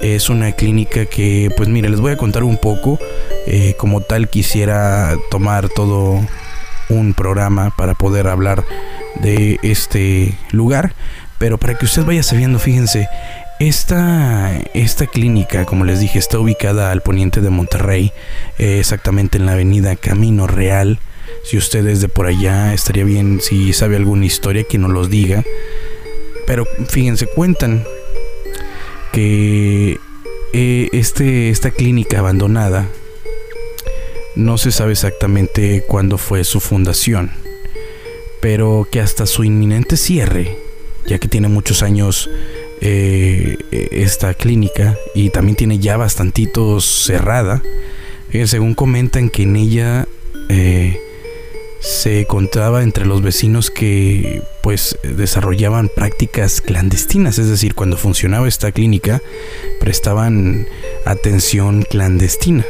Es 0.00 0.30
una 0.30 0.52
clínica 0.52 1.06
que, 1.06 1.50
pues 1.56 1.68
mire, 1.68 1.88
les 1.88 2.00
voy 2.00 2.12
a 2.12 2.16
contar 2.16 2.44
un 2.44 2.58
poco. 2.58 2.98
Eh, 3.46 3.74
como 3.78 4.00
tal 4.00 4.28
quisiera 4.28 5.16
tomar 5.30 5.68
todo 5.68 6.20
un 6.88 7.14
programa 7.14 7.72
para 7.76 7.94
poder 7.94 8.26
hablar 8.28 8.64
de 9.20 9.58
este 9.62 10.36
lugar. 10.50 10.94
Pero 11.38 11.58
para 11.58 11.74
que 11.74 11.84
usted 11.84 12.04
vaya 12.04 12.22
sabiendo, 12.22 12.58
fíjense, 12.58 13.08
esta, 13.60 14.56
esta 14.74 15.06
clínica, 15.06 15.64
como 15.64 15.84
les 15.84 16.00
dije, 16.00 16.18
está 16.18 16.38
ubicada 16.38 16.90
al 16.90 17.02
poniente 17.02 17.40
de 17.40 17.50
Monterrey, 17.50 18.12
eh, 18.58 18.78
exactamente 18.80 19.38
en 19.38 19.46
la 19.46 19.52
avenida 19.52 19.96
Camino 19.96 20.46
Real. 20.46 20.98
Si 21.44 21.58
usted 21.58 21.86
es 21.86 22.00
de 22.00 22.08
por 22.08 22.26
allá, 22.26 22.72
estaría 22.72 23.04
bien 23.04 23.40
si 23.40 23.74
sabe 23.74 23.96
alguna 23.96 24.24
historia 24.24 24.64
que 24.64 24.78
nos 24.78 24.90
los 24.90 25.10
diga. 25.10 25.44
Pero 26.46 26.66
fíjense, 26.88 27.26
cuentan 27.26 27.84
que 29.12 29.98
eh, 30.54 30.88
este, 30.92 31.50
esta 31.50 31.70
clínica 31.70 32.18
abandonada 32.18 32.88
no 34.36 34.56
se 34.56 34.72
sabe 34.72 34.92
exactamente 34.92 35.84
cuándo 35.86 36.16
fue 36.16 36.44
su 36.44 36.60
fundación, 36.60 37.30
pero 38.40 38.88
que 38.90 39.00
hasta 39.00 39.26
su 39.26 39.44
inminente 39.44 39.98
cierre, 39.98 40.56
ya 41.06 41.18
que 41.18 41.28
tiene 41.28 41.48
muchos 41.48 41.82
años 41.82 42.30
eh, 42.80 43.58
esta 43.92 44.32
clínica 44.32 44.96
y 45.14 45.30
también 45.30 45.56
tiene 45.56 45.78
ya 45.78 45.98
bastantitos 45.98 46.84
cerrada, 46.84 47.62
eh, 48.32 48.46
según 48.46 48.74
comentan 48.74 49.28
que 49.28 49.42
en 49.42 49.56
ella 49.56 50.08
se 51.84 52.24
contaba 52.24 52.82
entre 52.82 53.04
los 53.04 53.20
vecinos 53.20 53.70
que 53.70 54.42
pues 54.62 54.98
desarrollaban 55.02 55.90
prácticas 55.94 56.62
clandestinas, 56.62 57.38
es 57.38 57.50
decir, 57.50 57.74
cuando 57.74 57.98
funcionaba 57.98 58.48
esta 58.48 58.72
clínica 58.72 59.20
prestaban 59.80 60.66
atención 61.04 61.82
clandestina. 61.82 62.64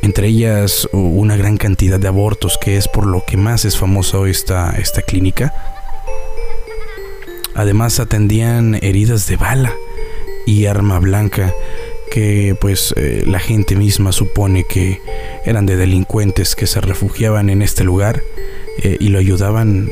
Entre 0.00 0.28
ellas 0.28 0.88
una 0.92 1.36
gran 1.36 1.58
cantidad 1.58 2.00
de 2.00 2.08
abortos, 2.08 2.56
que 2.58 2.78
es 2.78 2.88
por 2.88 3.04
lo 3.04 3.24
que 3.26 3.36
más 3.36 3.66
es 3.66 3.76
famosa 3.76 4.26
esta, 4.26 4.70
esta 4.78 5.02
clínica. 5.02 5.52
Además 7.54 8.00
atendían 8.00 8.78
heridas 8.80 9.26
de 9.26 9.36
bala 9.36 9.74
y 10.46 10.64
arma 10.64 10.98
blanca 10.98 11.52
que 12.08 12.56
pues 12.60 12.94
eh, 12.96 13.24
la 13.26 13.38
gente 13.38 13.76
misma 13.76 14.12
supone 14.12 14.64
que 14.64 15.00
eran 15.44 15.66
de 15.66 15.76
delincuentes 15.76 16.54
que 16.54 16.66
se 16.66 16.80
refugiaban 16.80 17.50
en 17.50 17.62
este 17.62 17.84
lugar 17.84 18.22
eh, 18.82 18.96
y 19.00 19.08
lo 19.08 19.18
ayudaban 19.18 19.90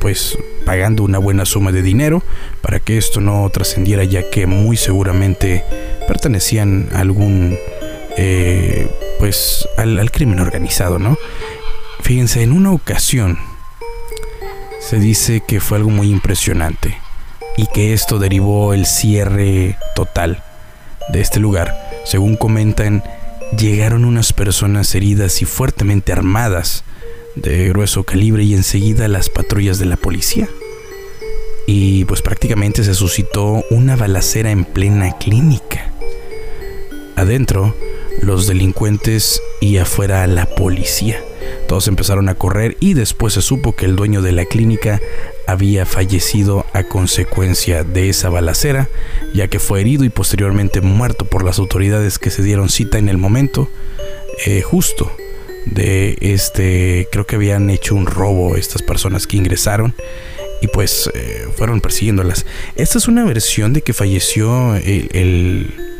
pues 0.00 0.38
pagando 0.64 1.04
una 1.04 1.18
buena 1.18 1.44
suma 1.44 1.72
de 1.72 1.82
dinero 1.82 2.22
para 2.60 2.80
que 2.80 2.98
esto 2.98 3.20
no 3.20 3.48
trascendiera 3.50 4.04
ya 4.04 4.28
que 4.30 4.46
muy 4.46 4.76
seguramente 4.76 5.64
pertenecían 6.06 6.88
a 6.92 7.00
algún 7.00 7.58
eh, 8.16 8.88
pues 9.18 9.68
al, 9.76 9.98
al 9.98 10.10
crimen 10.10 10.40
organizado 10.40 10.98
no 10.98 11.16
fíjense 12.00 12.42
en 12.42 12.52
una 12.52 12.72
ocasión 12.72 13.38
se 14.80 14.98
dice 14.98 15.42
que 15.46 15.60
fue 15.60 15.78
algo 15.78 15.90
muy 15.90 16.10
impresionante 16.10 16.98
y 17.56 17.66
que 17.66 17.92
esto 17.92 18.18
derivó 18.18 18.74
el 18.74 18.86
cierre 18.86 19.76
total 19.94 20.42
de 21.08 21.20
este 21.20 21.40
lugar. 21.40 21.74
Según 22.04 22.36
comentan, 22.36 23.02
llegaron 23.56 24.04
unas 24.04 24.32
personas 24.32 24.94
heridas 24.94 25.42
y 25.42 25.44
fuertemente 25.44 26.12
armadas 26.12 26.84
de 27.36 27.68
grueso 27.68 28.04
calibre 28.04 28.44
y 28.44 28.54
enseguida 28.54 29.08
las 29.08 29.28
patrullas 29.28 29.78
de 29.78 29.86
la 29.86 29.96
policía. 29.96 30.48
Y 31.66 32.04
pues 32.06 32.22
prácticamente 32.22 32.84
se 32.84 32.94
suscitó 32.94 33.64
una 33.70 33.96
balacera 33.96 34.50
en 34.50 34.64
plena 34.64 35.16
clínica. 35.18 35.92
Adentro, 37.16 37.74
los 38.20 38.46
delincuentes 38.46 39.40
y 39.60 39.78
afuera 39.78 40.26
la 40.26 40.46
policía. 40.46 41.22
Todos 41.68 41.88
empezaron 41.88 42.28
a 42.28 42.34
correr 42.34 42.76
y 42.80 42.94
después 42.94 43.34
se 43.34 43.42
supo 43.42 43.74
que 43.74 43.86
el 43.86 43.96
dueño 43.96 44.22
de 44.22 44.32
la 44.32 44.44
clínica 44.44 45.00
había 45.52 45.86
fallecido 45.86 46.66
a 46.72 46.84
consecuencia 46.84 47.84
de 47.84 48.08
esa 48.08 48.28
balacera, 48.28 48.88
ya 49.34 49.48
que 49.48 49.58
fue 49.58 49.80
herido 49.80 50.04
y 50.04 50.10
posteriormente 50.10 50.80
muerto 50.80 51.24
por 51.24 51.44
las 51.44 51.58
autoridades 51.58 52.18
que 52.18 52.30
se 52.30 52.42
dieron 52.42 52.68
cita 52.68 52.98
en 52.98 53.08
el 53.08 53.18
momento 53.18 53.68
eh, 54.46 54.62
justo 54.62 55.12
de 55.66 56.16
este, 56.20 57.06
creo 57.12 57.26
que 57.26 57.36
habían 57.36 57.70
hecho 57.70 57.94
un 57.94 58.06
robo 58.06 58.56
estas 58.56 58.82
personas 58.82 59.26
que 59.26 59.36
ingresaron 59.36 59.94
y 60.60 60.68
pues 60.68 61.10
eh, 61.14 61.46
fueron 61.56 61.80
persiguiéndolas. 61.80 62.46
Esta 62.76 62.98
es 62.98 63.08
una 63.08 63.24
versión 63.24 63.72
de 63.72 63.82
que 63.82 63.92
falleció 63.92 64.76
el 64.76 65.91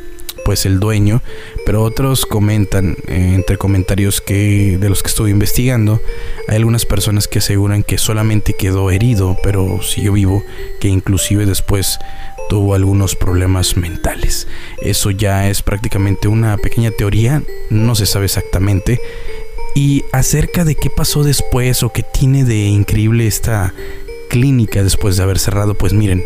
pues 0.45 0.67
el 0.67 0.81
dueño, 0.81 1.23
pero 1.65 1.83
otros 1.83 2.27
comentan 2.27 2.97
eh, 3.07 3.33
entre 3.35 3.57
comentarios 3.59 4.21
que 4.21 4.79
de 4.79 4.89
los 4.89 5.03
que 5.03 5.09
estuve 5.09 5.31
investigando, 5.31 6.01
hay 6.49 6.57
algunas 6.57 6.87
personas 6.87 7.29
que 7.29 7.39
aseguran 7.39 7.83
que 7.83 7.99
solamente 7.99 8.55
quedó 8.55 8.91
herido, 8.91 9.37
pero 9.43 9.83
siguió 9.83 10.13
vivo, 10.13 10.45
que 10.81 10.89
inclusive 10.89 11.47
después 11.47 11.99
tuvo 12.49 12.75
algunos 12.75 13.17
problemas 13.17 13.77
mentales. 13.77 14.47
Eso 14.81 15.11
ya 15.11 15.49
es 15.49 15.63
prácticamente 15.63 16.29
una 16.29 16.57
pequeña 16.59 16.91
teoría, 16.91 17.43
no 17.71 17.95
se 17.95 18.07
sabe 18.07 18.27
exactamente. 18.27 19.01
Y 19.75 20.05
acerca 20.13 20.65
de 20.65 20.75
qué 20.75 20.91
pasó 20.91 21.25
después 21.25 21.83
o 21.83 21.93
qué 21.93 22.03
tiene 22.03 22.45
de 22.45 22.67
increíble 22.67 23.27
esta 23.27 23.73
clínica 24.29 24.83
después 24.83 25.17
de 25.17 25.23
haber 25.23 25.39
cerrado, 25.39 25.75
pues 25.75 25.95
miren, 25.95 26.25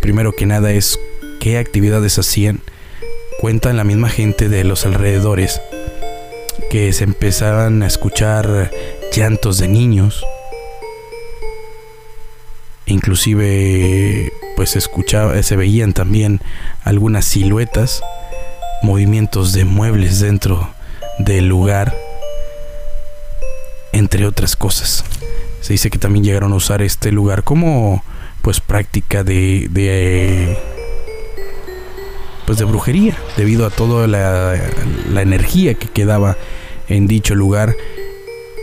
primero 0.00 0.34
que 0.34 0.46
nada 0.46 0.72
es 0.72 0.98
qué 1.40 1.58
actividades 1.58 2.18
hacían 2.18 2.60
Cuentan 3.38 3.76
la 3.76 3.84
misma 3.84 4.08
gente 4.08 4.48
de 4.48 4.64
los 4.64 4.86
alrededores 4.86 5.60
que 6.70 6.92
se 6.94 7.04
empezaban 7.04 7.82
a 7.82 7.86
escuchar 7.86 8.70
llantos 9.12 9.58
de 9.58 9.68
niños. 9.68 10.24
Inclusive 12.86 14.32
pues 14.56 14.74
escuchaba, 14.74 15.42
se 15.42 15.54
veían 15.54 15.92
también 15.92 16.40
algunas 16.82 17.26
siluetas, 17.26 18.02
movimientos 18.82 19.52
de 19.52 19.66
muebles 19.66 20.20
dentro 20.20 20.70
del 21.18 21.46
lugar, 21.46 21.94
entre 23.92 24.26
otras 24.26 24.56
cosas. 24.56 25.04
Se 25.60 25.74
dice 25.74 25.90
que 25.90 25.98
también 25.98 26.24
llegaron 26.24 26.52
a 26.54 26.56
usar 26.56 26.80
este 26.80 27.12
lugar 27.12 27.44
como 27.44 28.02
pues 28.40 28.60
práctica 28.60 29.24
de, 29.24 29.66
de 29.70 30.56
pues 32.46 32.58
de 32.58 32.64
brujería, 32.64 33.16
debido 33.36 33.66
a 33.66 33.70
toda 33.70 34.06
la, 34.06 34.54
energía 35.20 35.74
que 35.74 35.88
quedaba 35.88 36.36
en 36.88 37.06
dicho 37.06 37.34
lugar. 37.34 37.76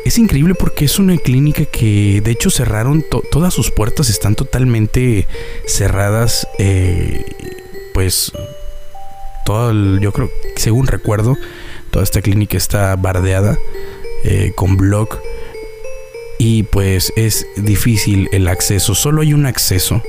Es 0.06 0.18
increíble 0.18 0.56
porque 0.56 0.86
es 0.86 1.00
una 1.00 1.18
clínica 1.18 1.66
que 1.66 2.22
de 2.24 2.32
hecho 2.32 2.50
cerraron 2.50 3.06
todas 3.32 3.54
sus 3.54 3.72
puertas, 3.72 4.10
están 4.10 4.36
totalmente 4.36 5.28
cerradas. 5.68 6.48
Eh, 6.60 7.26
pues 7.94 8.32
todo 9.46 10.00
yo 10.00 10.12
creo, 10.12 10.30
según 10.56 10.88
recuerdo, 10.88 11.38
toda 11.92 12.04
esta 12.04 12.22
clínica 12.22 12.58
está 12.58 12.96
bardeada 12.96 13.58
eh, 14.24 14.52
con 14.56 14.78
blog 14.78 15.20
y 16.38 16.64
pues 16.64 17.14
es 17.16 17.46
difícil 17.58 18.30
el 18.32 18.48
acceso. 18.48 18.96
Solo 18.96 19.22
hay 19.22 19.34
un 19.34 19.46
acceso 19.46 20.02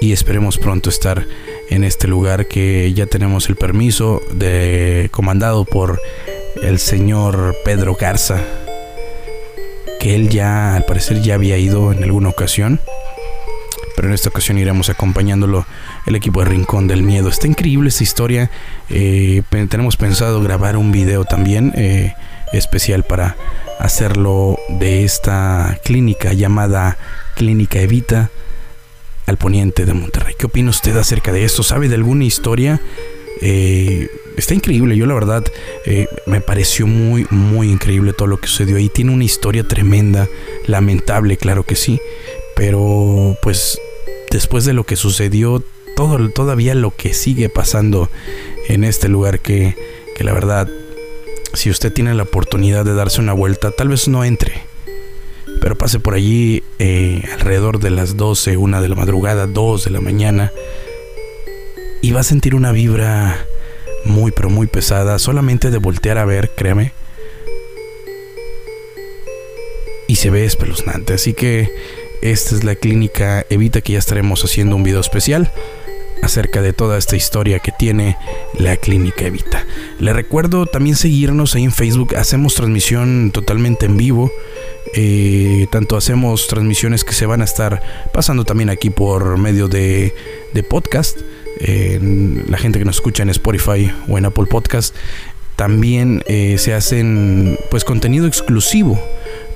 y 0.00 0.12
esperemos 0.12 0.58
pronto 0.58 0.90
estar 0.90 1.26
en 1.68 1.84
este 1.84 2.08
lugar 2.08 2.46
que 2.46 2.92
ya 2.92 3.06
tenemos 3.06 3.48
el 3.48 3.56
permiso 3.56 4.22
de 4.32 5.08
comandado 5.12 5.64
por 5.64 6.00
el 6.62 6.78
señor 6.78 7.56
Pedro 7.64 7.94
Garza 7.94 8.40
que 10.00 10.14
él 10.14 10.28
ya 10.28 10.74
al 10.74 10.84
parecer 10.84 11.22
ya 11.22 11.34
había 11.34 11.58
ido 11.58 11.92
en 11.92 12.02
alguna 12.02 12.28
ocasión 12.28 12.80
pero 13.94 14.08
en 14.08 14.14
esta 14.14 14.28
ocasión 14.28 14.58
iremos 14.58 14.90
acompañándolo 14.90 15.66
el 16.04 16.16
equipo 16.16 16.40
de 16.40 16.50
Rincón 16.50 16.86
del 16.86 17.02
Miedo. 17.02 17.30
Está 17.30 17.46
increíble 17.46 17.88
esta 17.88 18.04
historia 18.04 18.50
eh, 18.90 19.42
tenemos 19.68 19.96
pensado 19.96 20.42
grabar 20.42 20.76
un 20.76 20.92
video 20.92 21.24
también 21.24 21.72
eh, 21.76 22.14
especial 22.52 23.04
para 23.04 23.36
hacerlo 23.80 24.58
de 24.68 25.04
esta 25.04 25.78
clínica 25.82 26.32
llamada 26.32 26.96
Clínica 27.34 27.80
Evita 27.80 28.30
al 29.26 29.36
poniente 29.36 29.84
de 29.84 29.92
Monterrey. 29.92 30.34
¿Qué 30.38 30.46
opina 30.46 30.70
usted 30.70 30.96
acerca 30.96 31.32
de 31.32 31.44
esto? 31.44 31.62
¿Sabe 31.62 31.88
de 31.88 31.96
alguna 31.96 32.24
historia? 32.24 32.80
Eh, 33.42 34.08
está 34.36 34.54
increíble, 34.54 34.96
yo 34.96 35.06
la 35.06 35.14
verdad 35.14 35.44
eh, 35.84 36.08
me 36.26 36.40
pareció 36.40 36.86
muy, 36.86 37.26
muy 37.30 37.70
increíble 37.70 38.12
todo 38.12 38.28
lo 38.28 38.38
que 38.38 38.48
sucedió 38.48 38.76
ahí. 38.76 38.88
Tiene 38.88 39.12
una 39.12 39.24
historia 39.24 39.64
tremenda, 39.64 40.28
lamentable, 40.66 41.36
claro 41.36 41.64
que 41.64 41.76
sí, 41.76 42.00
pero 42.54 43.36
pues 43.42 43.78
después 44.30 44.64
de 44.64 44.72
lo 44.72 44.84
que 44.84 44.96
sucedió, 44.96 45.62
todo, 45.96 46.30
todavía 46.30 46.74
lo 46.74 46.94
que 46.94 47.12
sigue 47.12 47.48
pasando 47.48 48.10
en 48.68 48.84
este 48.84 49.08
lugar 49.08 49.40
que, 49.40 49.76
que 50.16 50.24
la 50.24 50.32
verdad, 50.32 50.68
si 51.52 51.70
usted 51.70 51.92
tiene 51.92 52.14
la 52.14 52.24
oportunidad 52.24 52.84
de 52.84 52.94
darse 52.94 53.20
una 53.20 53.32
vuelta, 53.32 53.70
tal 53.70 53.88
vez 53.88 54.08
no 54.08 54.24
entre 54.24 54.65
pero 55.60 55.76
pase 55.76 56.00
por 56.00 56.14
allí 56.14 56.62
eh, 56.78 57.22
alrededor 57.32 57.80
de 57.80 57.90
las 57.90 58.16
12, 58.16 58.56
una 58.56 58.80
de 58.80 58.88
la 58.88 58.94
madrugada, 58.94 59.46
2 59.46 59.84
de 59.84 59.90
la 59.90 60.00
mañana, 60.00 60.52
y 62.02 62.12
va 62.12 62.20
a 62.20 62.24
sentir 62.24 62.54
una 62.54 62.72
vibra 62.72 63.46
muy, 64.04 64.30
pero 64.30 64.50
muy 64.50 64.66
pesada, 64.66 65.18
solamente 65.18 65.70
de 65.70 65.78
voltear 65.78 66.18
a 66.18 66.24
ver, 66.24 66.50
créeme. 66.54 66.92
Y 70.08 70.16
se 70.16 70.30
ve 70.30 70.44
espeluznante, 70.44 71.14
así 71.14 71.34
que 71.34 71.68
esta 72.22 72.54
es 72.54 72.64
la 72.64 72.76
clínica 72.76 73.44
Evita 73.50 73.80
que 73.80 73.94
ya 73.94 73.98
estaremos 73.98 74.44
haciendo 74.44 74.76
un 74.76 74.82
video 74.82 75.00
especial 75.00 75.52
acerca 76.22 76.62
de 76.62 76.72
toda 76.72 76.98
esta 76.98 77.16
historia 77.16 77.58
que 77.58 77.72
tiene 77.72 78.16
la 78.58 78.76
clínica 78.76 79.26
Evita. 79.26 79.66
Le 79.98 80.12
recuerdo 80.12 80.66
también 80.66 80.96
seguirnos 80.96 81.54
ahí 81.54 81.64
en 81.64 81.72
Facebook, 81.72 82.16
hacemos 82.16 82.54
transmisión 82.54 83.30
totalmente 83.32 83.86
en 83.86 83.96
vivo. 83.96 84.30
Eh, 84.98 85.66
tanto 85.70 85.98
hacemos 85.98 86.46
transmisiones 86.46 87.04
que 87.04 87.12
se 87.12 87.26
van 87.26 87.42
a 87.42 87.44
estar 87.44 87.82
pasando 88.14 88.46
también 88.46 88.70
aquí 88.70 88.88
por 88.88 89.36
medio 89.36 89.68
de, 89.68 90.14
podcast. 90.70 91.18
la 91.60 92.58
gente 92.58 92.78
que 92.78 92.84
nos 92.86 92.96
escucha 92.96 93.22
en 93.22 93.28
Spotify 93.28 93.92
o 94.08 94.16
en 94.16 94.24
Apple 94.24 94.46
Podcast. 94.46 94.94
También 95.54 96.22
eh, 96.26 96.56
se 96.58 96.74
hacen 96.74 97.58
pues 97.70 97.84
contenido 97.84 98.26
exclusivo 98.26 98.98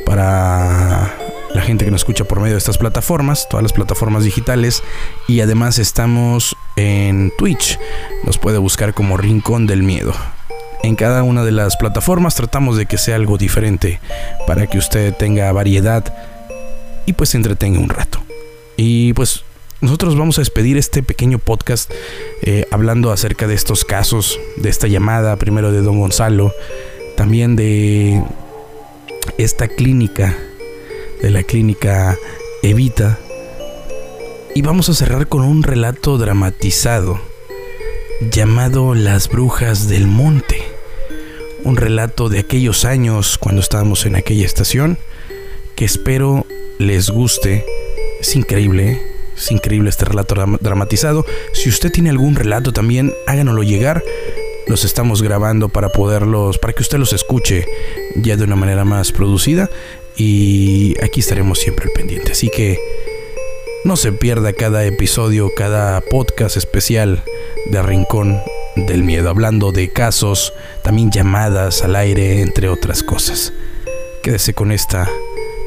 para 0.04 1.14
la 1.54 1.62
gente 1.62 1.84
que 1.84 1.90
nos 1.90 2.02
escucha 2.02 2.24
por 2.24 2.40
medio 2.40 2.54
de 2.54 2.58
estas 2.58 2.78
plataformas, 2.78 3.48
todas 3.48 3.62
las 3.62 3.72
plataformas 3.72 4.24
digitales. 4.24 4.82
Y 5.26 5.40
además 5.40 5.78
estamos 5.78 6.54
en 6.76 7.32
Twitch. 7.38 7.78
Nos 8.24 8.38
puede 8.38 8.58
buscar 8.58 8.94
como 8.94 9.16
Rincón 9.16 9.66
del 9.66 9.82
Miedo. 9.82 10.14
En 10.82 10.96
cada 10.96 11.22
una 11.22 11.44
de 11.44 11.52
las 11.52 11.76
plataformas. 11.76 12.34
Tratamos 12.34 12.76
de 12.76 12.86
que 12.86 12.98
sea 12.98 13.16
algo 13.16 13.38
diferente 13.38 14.00
para 14.46 14.66
que 14.66 14.78
usted 14.78 15.14
tenga 15.14 15.50
variedad 15.52 16.04
y 17.06 17.12
pues 17.12 17.30
se 17.30 17.36
entretenga 17.36 17.78
un 17.80 17.88
rato. 17.88 18.22
Y 18.76 19.12
pues 19.14 19.44
nosotros 19.80 20.16
vamos 20.16 20.38
a 20.38 20.42
despedir 20.42 20.76
este 20.76 21.02
pequeño 21.02 21.38
podcast 21.38 21.90
eh, 22.42 22.66
hablando 22.70 23.12
acerca 23.12 23.46
de 23.46 23.54
estos 23.54 23.84
casos, 23.84 24.38
de 24.56 24.68
esta 24.68 24.86
llamada, 24.88 25.36
primero 25.36 25.72
de 25.72 25.80
don 25.80 25.98
Gonzalo, 25.98 26.52
también 27.16 27.56
de 27.56 28.22
esta 29.38 29.68
clínica, 29.68 30.36
de 31.22 31.30
la 31.30 31.42
clínica 31.42 32.16
Evita. 32.62 33.18
Y 34.54 34.62
vamos 34.62 34.88
a 34.88 34.94
cerrar 34.94 35.28
con 35.28 35.44
un 35.44 35.62
relato 35.62 36.18
dramatizado 36.18 37.20
llamado 38.30 38.94
Las 38.94 39.28
Brujas 39.28 39.88
del 39.88 40.06
Monte. 40.06 40.69
Un 41.64 41.76
relato 41.76 42.28
de 42.28 42.38
aquellos 42.38 42.84
años 42.84 43.38
cuando 43.38 43.60
estábamos 43.60 44.06
en 44.06 44.16
aquella 44.16 44.46
estación 44.46 44.98
que 45.76 45.84
espero 45.84 46.46
les 46.78 47.10
guste. 47.10 47.64
Es 48.20 48.36
increíble, 48.36 48.92
¿eh? 48.92 49.02
es 49.36 49.50
increíble 49.50 49.90
este 49.90 50.04
relato 50.04 50.34
dramatizado. 50.60 51.24
Si 51.52 51.68
usted 51.68 51.90
tiene 51.90 52.10
algún 52.10 52.34
relato 52.34 52.72
también, 52.72 53.12
háganoslo 53.26 53.62
llegar. 53.62 54.02
Los 54.66 54.84
estamos 54.84 55.22
grabando 55.22 55.68
para 55.68 55.88
poderlos, 55.90 56.58
para 56.58 56.72
que 56.72 56.82
usted 56.82 56.98
los 56.98 57.12
escuche 57.12 57.66
ya 58.16 58.36
de 58.36 58.44
una 58.44 58.56
manera 58.56 58.84
más 58.84 59.12
producida. 59.12 59.70
Y 60.16 60.96
aquí 61.02 61.20
estaremos 61.20 61.58
siempre 61.58 61.86
al 61.86 61.92
pendiente. 61.92 62.32
Así 62.32 62.50
que 62.50 62.78
no 63.84 63.96
se 63.96 64.12
pierda 64.12 64.52
cada 64.52 64.84
episodio, 64.84 65.50
cada 65.56 66.00
podcast 66.02 66.56
especial 66.56 67.22
de 67.70 67.82
Rincón 67.82 68.40
del 68.76 69.02
Miedo, 69.02 69.30
hablando 69.30 69.72
de 69.72 69.90
casos, 69.90 70.52
también 70.82 71.10
llamadas 71.10 71.82
al 71.82 71.96
aire, 71.96 72.42
entre 72.42 72.68
otras 72.68 73.02
cosas. 73.02 73.52
Quédese 74.22 74.54
con 74.54 74.72
esta 74.72 75.08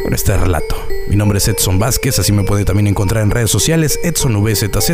con 0.03 0.13
este 0.13 0.35
relato. 0.35 0.75
Mi 1.07 1.15
nombre 1.15 1.37
es 1.37 1.47
Edson 1.47 1.79
Vázquez, 1.79 2.19
así 2.19 2.31
me 2.31 2.43
puede 2.43 2.65
también 2.65 2.87
encontrar 2.87 3.23
en 3.23 3.31
redes 3.31 3.49
sociales, 3.49 3.99
Edson 4.03 4.43
VZZ, 4.43 4.91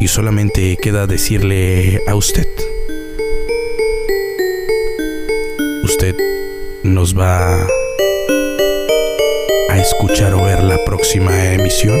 y 0.00 0.08
solamente 0.08 0.76
queda 0.80 1.06
decirle 1.06 2.02
a 2.06 2.14
usted, 2.14 2.46
usted 5.84 6.16
nos 6.84 7.18
va 7.18 7.66
a 9.68 9.78
escuchar 9.78 10.34
o 10.34 10.44
ver 10.44 10.62
la 10.62 10.82
próxima 10.84 11.52
emisión. 11.52 11.98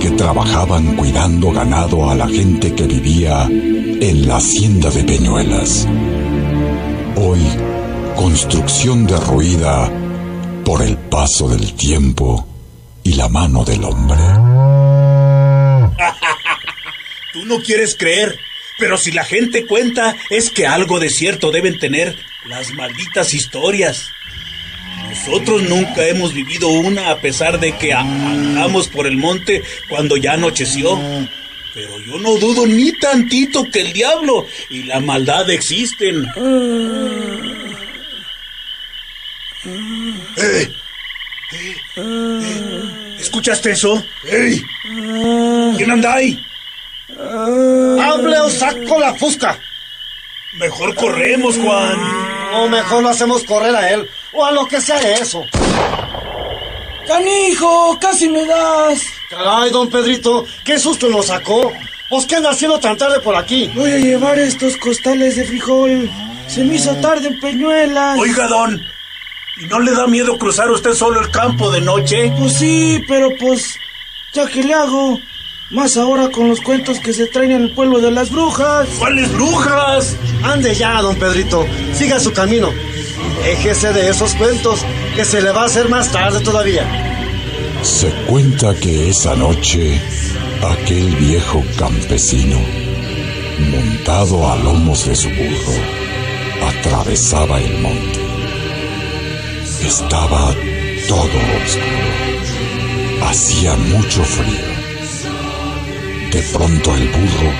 Que 0.00 0.10
trabajaban 0.12 0.94
cuidando 0.94 1.50
ganado 1.50 2.08
a 2.08 2.14
la 2.14 2.28
gente 2.28 2.72
que 2.72 2.84
vivía 2.84 3.48
en 3.50 4.28
la 4.28 4.36
hacienda 4.36 4.90
de 4.90 5.02
Peñuelas. 5.02 5.88
Hoy, 7.16 7.40
construcción 8.14 9.08
derruida 9.08 9.90
por 10.64 10.82
el 10.82 10.96
paso 10.96 11.48
del 11.48 11.74
tiempo 11.74 12.46
y 13.02 13.14
la 13.14 13.28
mano 13.28 13.64
del 13.64 13.82
hombre. 13.82 14.20
Tú 17.32 17.44
no 17.46 17.60
quieres 17.60 17.96
creer, 17.98 18.38
pero 18.78 18.96
si 18.96 19.10
la 19.10 19.24
gente 19.24 19.66
cuenta 19.66 20.14
es 20.30 20.50
que 20.50 20.68
algo 20.68 21.00
de 21.00 21.10
cierto 21.10 21.50
deben 21.50 21.80
tener 21.80 22.16
las 22.46 22.72
malditas 22.74 23.34
historias. 23.34 24.10
Nosotros 25.02 25.62
nunca 25.62 26.06
hemos 26.06 26.32
vivido 26.32 26.68
una 26.68 27.10
a 27.10 27.20
pesar 27.20 27.60
de 27.60 27.76
que 27.76 27.92
andamos 27.92 28.88
por 28.88 29.06
el 29.06 29.16
monte 29.16 29.62
cuando 29.88 30.16
ya 30.16 30.32
anocheció. 30.32 30.98
Pero 31.74 32.00
yo 32.00 32.18
no 32.18 32.36
dudo 32.36 32.66
ni 32.66 32.92
tantito 32.92 33.64
que 33.64 33.80
el 33.82 33.92
diablo 33.92 34.46
y 34.70 34.84
la 34.84 35.00
maldad 35.00 35.50
existen. 35.50 36.26
¡Eh! 39.66 39.72
¡Eh! 40.36 40.68
¡Eh! 41.96 43.16
¿Escuchaste 43.18 43.72
eso? 43.72 44.02
¡Ey! 44.24 44.62
¿Quién 45.76 45.90
anda 45.90 46.14
ahí? 46.14 46.42
¡Hable 47.18 48.38
o 48.38 48.50
saco 48.50 48.98
la 48.98 49.14
fusca! 49.14 49.58
Mejor 50.54 50.94
corremos, 50.94 51.58
Juan. 51.58 51.98
O 52.54 52.68
mejor 52.68 53.02
lo 53.02 53.10
hacemos 53.10 53.44
correr 53.44 53.74
a 53.76 53.90
él, 53.90 54.08
o 54.36 54.44
a 54.44 54.52
lo 54.52 54.66
que 54.66 54.80
sea 54.80 55.00
eso. 55.18 55.44
¡Canijo! 57.06 57.98
¡Casi 58.00 58.28
me 58.28 58.44
das! 58.44 59.00
Caray, 59.30 59.70
don 59.70 59.88
Pedrito, 59.88 60.44
qué 60.64 60.78
susto 60.78 61.08
nos 61.08 61.26
sacó. 61.26 61.72
¿Vos 62.10 62.26
qué 62.26 62.36
anda 62.36 62.50
haciendo 62.50 62.78
tan 62.78 62.96
tarde 62.96 63.20
por 63.20 63.34
aquí? 63.34 63.70
Voy 63.74 63.90
a 63.90 63.98
llevar 63.98 64.38
estos 64.38 64.76
costales 64.76 65.36
de 65.36 65.44
frijol. 65.44 66.10
Se 66.48 66.64
me 66.64 66.76
hizo 66.76 66.94
tarde 66.96 67.28
en 67.28 67.40
Peñuelas. 67.40 68.18
Oiga, 68.18 68.46
don, 68.46 68.80
¿y 69.60 69.66
no 69.66 69.80
le 69.80 69.92
da 69.92 70.06
miedo 70.06 70.38
cruzar 70.38 70.70
usted 70.70 70.92
solo 70.92 71.20
el 71.20 71.30
campo 71.30 71.70
de 71.70 71.80
noche? 71.80 72.32
Pues 72.38 72.54
sí, 72.54 73.02
pero 73.08 73.30
pues, 73.36 73.76
¿ya 74.32 74.46
qué 74.46 74.62
le 74.62 74.74
hago? 74.74 75.20
Más 75.70 75.96
ahora 75.96 76.30
con 76.30 76.48
los 76.48 76.60
cuentos 76.60 77.00
que 77.00 77.12
se 77.12 77.26
traen 77.26 77.50
en 77.50 77.62
el 77.62 77.70
pueblo 77.72 77.98
de 77.98 78.12
las 78.12 78.30
brujas. 78.30 78.88
¿Cuáles 79.00 79.32
brujas? 79.32 80.16
Ande 80.44 80.72
ya, 80.74 81.02
don 81.02 81.16
Pedrito. 81.16 81.66
Siga 81.92 82.20
su 82.20 82.32
camino. 82.32 82.72
Déjese 83.46 83.92
de 83.92 84.10
esos 84.10 84.34
cuentos, 84.34 84.84
que 85.14 85.24
se 85.24 85.40
le 85.40 85.52
va 85.52 85.62
a 85.62 85.66
hacer 85.66 85.88
más 85.88 86.10
tarde 86.10 86.40
todavía. 86.40 86.84
Se 87.80 88.10
cuenta 88.26 88.74
que 88.74 89.08
esa 89.08 89.36
noche 89.36 90.00
aquel 90.68 91.14
viejo 91.14 91.62
campesino, 91.78 92.58
montado 93.70 94.50
a 94.50 94.56
lomos 94.56 95.06
de 95.06 95.14
su 95.14 95.28
burro, 95.28 95.78
atravesaba 96.66 97.60
el 97.60 97.78
monte. 97.78 98.20
Estaba 99.80 100.52
todo 101.06 101.38
oscuro. 101.62 103.28
Hacía 103.28 103.76
mucho 103.76 104.24
frío. 104.24 104.66
De 106.32 106.42
pronto 106.52 106.96
el 106.96 107.08
burro 107.10 107.52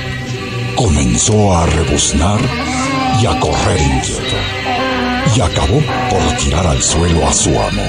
comenzó 0.75 1.57
a 1.57 1.65
rebuznar 1.65 2.41
y 3.23 3.27
a 3.27 3.39
correr 3.39 3.81
inquieto. 3.81 4.56
Y 5.35 5.41
acabó 5.41 5.81
por 6.11 6.37
tirar 6.39 6.67
al 6.67 6.83
suelo 6.83 7.27
a 7.27 7.33
su 7.33 7.51
amo. 7.51 7.83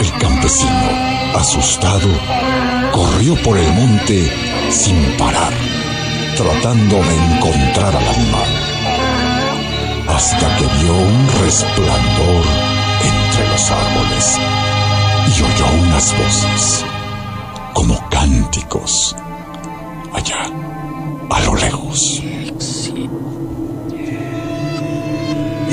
El 0.00 0.12
campesino, 0.18 0.90
asustado, 1.36 2.08
corrió 2.92 3.34
por 3.42 3.56
el 3.56 3.72
monte 3.72 4.30
sin 4.70 5.02
parar, 5.16 5.52
tratando 6.36 6.96
de 6.96 7.14
encontrar 7.14 7.94
al 7.96 8.08
animal, 8.08 8.48
hasta 10.08 10.56
que 10.56 10.64
vio 10.82 10.92
un 10.94 11.28
resplandor 11.42 12.44
entre 13.02 13.48
los 13.48 13.70
árboles 13.70 14.38
y 15.26 15.42
oyó 15.42 15.66
unas 15.82 16.16
voces, 16.18 16.84
como 17.72 18.08
cánticos, 18.10 19.16
allá, 20.12 20.50
a 21.30 21.40
lo 21.40 21.54
lejos. 21.54 22.22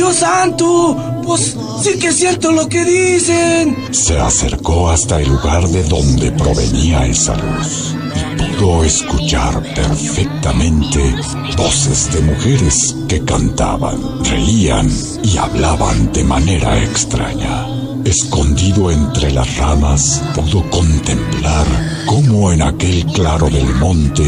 ¡Dios 0.02 0.16
santo! 0.16 0.98
Pues 1.24 1.56
sí 1.84 2.00
que 2.00 2.08
es 2.08 2.44
lo 2.44 2.68
que 2.68 2.84
dicen. 2.84 3.94
Se 3.94 4.18
acercó 4.18 4.90
hasta 4.90 5.22
el 5.22 5.30
lugar 5.30 5.68
de 5.68 5.84
donde 5.84 6.32
provenía 6.32 7.06
esa 7.06 7.36
luz 7.36 7.96
y 8.40 8.56
pudo 8.56 8.84
escuchar 8.84 9.62
perfectamente 9.76 11.16
voces 11.56 12.12
de 12.14 12.22
mujeres 12.22 12.96
que 13.08 13.24
cantaban, 13.24 14.26
reían 14.26 14.90
y 15.22 15.38
hablaban 15.38 16.12
de 16.12 16.24
manera 16.24 16.82
extraña. 16.82 17.68
Escondido 18.06 18.90
entre 18.92 19.32
las 19.32 19.58
ramas, 19.58 20.22
pudo 20.34 20.68
contemplar 20.70 21.68
cómo 22.06 22.52
en 22.52 22.62
aquel 22.62 23.06
claro 23.08 23.50
del 23.50 23.76
monte 23.76 24.24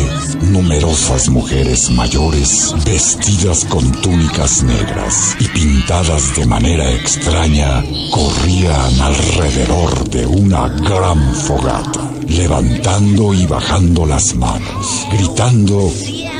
numerosas 0.51 1.29
mujeres 1.29 1.89
mayores, 1.89 2.73
vestidas 2.85 3.65
con 3.65 3.91
túnicas 4.01 4.63
negras 4.63 5.35
y 5.39 5.47
pintadas 5.47 6.35
de 6.35 6.45
manera 6.45 6.91
extraña, 6.91 7.83
corrían 8.11 9.01
alrededor 9.01 10.09
de 10.09 10.25
una 10.27 10.69
gran 10.69 11.33
fogata, 11.33 12.11
levantando 12.27 13.33
y 13.33 13.45
bajando 13.47 14.05
las 14.05 14.35
manos, 14.35 15.07
gritando 15.11 15.91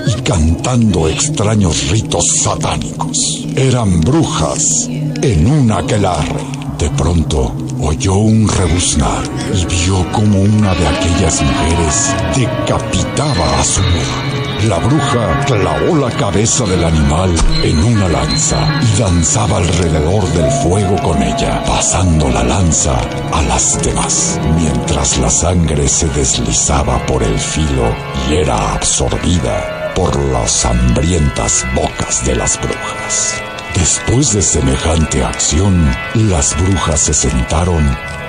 y 0.06 0.22
cantando 0.22 1.08
extraños 1.10 1.90
ritos 1.90 2.28
satánicos. 2.44 3.48
Eran 3.56 4.02
brujas 4.02 4.88
en 4.90 5.48
un 5.48 5.72
aquelarre. 5.72 6.63
De 6.78 6.90
pronto 6.90 7.56
oyó 7.82 8.16
un 8.16 8.48
rebuznar 8.48 9.24
y 9.54 9.66
vio 9.66 10.12
como 10.12 10.42
una 10.42 10.74
de 10.74 10.88
aquellas 10.88 11.42
mujeres 11.42 12.16
decapitaba 12.36 13.60
a 13.60 13.64
su 13.64 13.82
mujer. 13.82 14.68
la 14.68 14.80
bruja 14.80 15.46
clavó 15.46 15.96
la 15.98 16.12
cabeza 16.12 16.66
del 16.66 16.84
animal 16.84 17.34
en 17.64 17.84
una 17.84 18.08
lanza 18.08 18.82
y 18.82 19.00
danzaba 19.00 19.58
alrededor 19.58 20.26
del 20.34 20.50
fuego 20.52 20.96
con 21.04 21.22
ella, 21.22 21.64
pasando 21.66 22.30
la 22.30 22.44
lanza 22.44 22.96
a 23.32 23.42
las 23.44 23.82
demás, 23.84 24.40
mientras 24.58 25.18
la 25.18 25.30
sangre 25.30 25.88
se 25.88 26.08
deslizaba 26.10 27.06
por 27.06 27.24
el 27.24 27.38
filo 27.38 27.94
y 28.30 28.36
era 28.36 28.74
absorbida 28.74 29.94
por 29.96 30.16
las 30.32 30.66
hambrientas 30.66 31.66
bocas 31.76 32.26
de 32.26 32.36
las 32.36 32.58
brujas. 32.60 33.53
Después 33.76 34.34
de 34.34 34.42
semejante 34.42 35.24
acción, 35.24 35.96
las 36.14 36.56
brujas 36.58 37.02
se 37.02 37.14
sentaron 37.14 37.84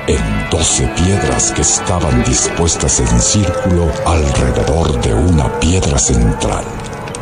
en 0.07 0.51
doce 0.51 0.87
piedras 0.89 1.53
que 1.53 1.63
estaban 1.63 2.25
dispuestas 2.25 3.01
en 3.01 3.21
círculo 3.21 3.91
alrededor 4.07 5.01
de 5.01 5.15
una 5.15 5.61
piedra 5.61 5.99
central, 5.99 6.65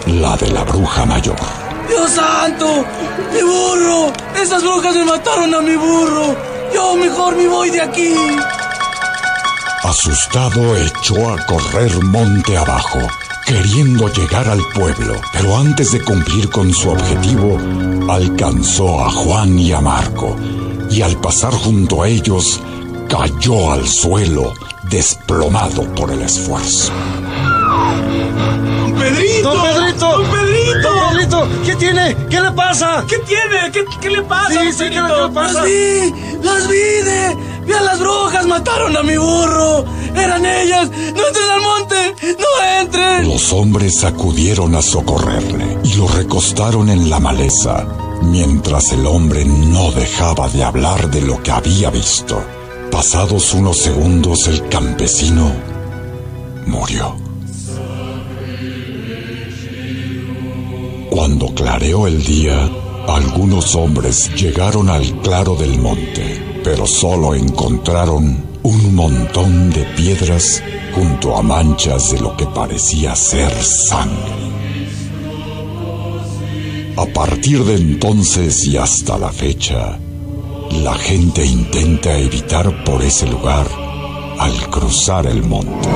la 0.07 0.37
de 0.37 0.51
la 0.51 0.65
bruja 0.65 1.05
mayor. 1.05 1.37
¡Dios 1.89 2.11
santo! 2.13 2.85
¡Mi 3.33 3.43
burro! 3.43 4.13
¡Esas 4.41 4.63
brujas 4.63 4.95
me 4.95 5.05
mataron 5.05 5.55
a 5.55 5.61
mi 5.61 5.77
burro! 5.77 6.37
¡Yo 6.73 6.97
mejor 6.97 7.37
me 7.37 7.49
voy 7.49 7.71
de 7.71 7.83
aquí! 7.83 8.15
Asustado 9.85 10.77
echó 10.77 11.33
a 11.33 11.45
correr 11.47 11.93
monte 12.05 12.57
abajo, 12.57 13.01
queriendo 13.47 14.09
llegar 14.13 14.49
al 14.49 14.61
pueblo, 14.75 15.15
pero 15.33 15.57
antes 15.57 15.93
de 15.93 16.01
cumplir 16.03 16.49
con 16.51 16.73
su 16.73 16.91
objetivo, 16.91 17.59
alcanzó 18.09 19.01
a 19.05 19.11
Juan 19.11 19.59
y 19.59 19.73
a 19.73 19.81
Marco, 19.81 20.37
y 20.91 21.03
al 21.03 21.17
pasar 21.21 21.53
junto 21.53 22.03
a 22.03 22.09
ellos, 22.09 22.61
cayó 23.09 23.73
al 23.73 23.87
suelo, 23.87 24.53
desplomado 24.85 25.83
por 25.95 26.11
el 26.13 26.23
esfuerzo. 26.23 26.93
¡Pedrito! 28.99 29.55
¡Don 29.55 29.63
Pedrito! 29.63 30.19
¡Don 30.19 30.31
Pedrito! 30.31 30.91
¡Don 30.95 31.11
Pedrito! 31.17 31.49
¿Qué 31.65 31.77
tiene? 31.77 32.17
¿Qué 32.31 32.41
le 32.41 32.51
pasa? 32.53 33.05
¿Qué 33.09 33.19
tiene? 33.19 33.71
¿Qué, 33.73 33.85
qué 34.01 34.11
le 34.11 34.23
pasa? 34.23 34.51
Sí, 34.61 34.73
sí, 34.73 34.85
¿qué 34.91 34.91
le- 34.91 35.03
Pedrito? 35.03 35.17
qué 35.17 35.23
le 35.29 35.35
pasa? 35.35 35.55
Las 35.61 35.65
vi, 35.65 36.15
las 36.43 36.69
vi 36.69 36.77
de... 36.77 37.37
Vi 37.65 37.73
a 37.73 37.81
las 37.81 38.01
brujas, 38.01 38.47
mataron 38.47 38.97
a 38.97 39.03
mi 39.05 39.17
burro. 39.17 39.85
Eran 40.17 40.45
ellas. 40.45 40.91
No 40.91 41.27
entres 41.27 41.51
al 41.51 41.61
monte, 41.61 42.37
no 42.39 42.81
entres. 42.81 43.27
Los 43.27 43.53
hombres 43.53 44.05
acudieron 44.05 44.75
a 44.75 44.83
socorrerle 44.83 45.79
y 45.85 45.95
lo 45.95 46.09
recostaron 46.09 46.89
en 46.91 47.11
la 47.11 47.21
maleza, 47.21 47.87
mientras 48.23 48.93
el 48.93 49.07
hombre 49.07 49.45
no 49.45 49.91
dejaba 49.93 50.49
de 50.49 50.65
hablar 50.65 51.11
de 51.11 51.23
lo 51.23 51.43
que 51.43 51.51
había 51.51 51.91
visto. 51.91 52.43
Pasados 52.91 53.55
unos 53.55 53.79
segundos 53.79 54.49
el 54.49 54.69
campesino 54.69 55.53
murió. 56.67 57.17
Cuando 61.11 61.55
clareó 61.55 62.07
el 62.07 62.23
día, 62.23 62.71
algunos 63.09 63.75
hombres 63.75 64.35
llegaron 64.35 64.89
al 64.89 65.21
claro 65.21 65.55
del 65.57 65.79
monte, 65.79 66.61
pero 66.65 66.87
solo 66.87 67.35
encontraron 67.35 68.52
un 68.63 68.95
montón 68.95 69.71
de 69.71 69.85
piedras 69.97 70.63
junto 70.95 71.37
a 71.37 71.43
manchas 71.43 72.13
de 72.13 72.21
lo 72.21 72.37
que 72.37 72.47
parecía 72.47 73.15
ser 73.17 73.51
sangre. 73.63 74.43
A 76.97 77.07
partir 77.07 77.65
de 77.65 77.75
entonces 77.75 78.65
y 78.67 78.77
hasta 78.77 79.19
la 79.19 79.33
fecha, 79.33 79.99
la 80.83 80.95
gente 80.95 81.45
intenta 81.45 82.17
evitar 82.17 82.85
por 82.85 83.03
ese 83.03 83.27
lugar 83.27 83.67
al 84.39 84.71
cruzar 84.71 85.27
el 85.27 85.43
monte. 85.43 85.89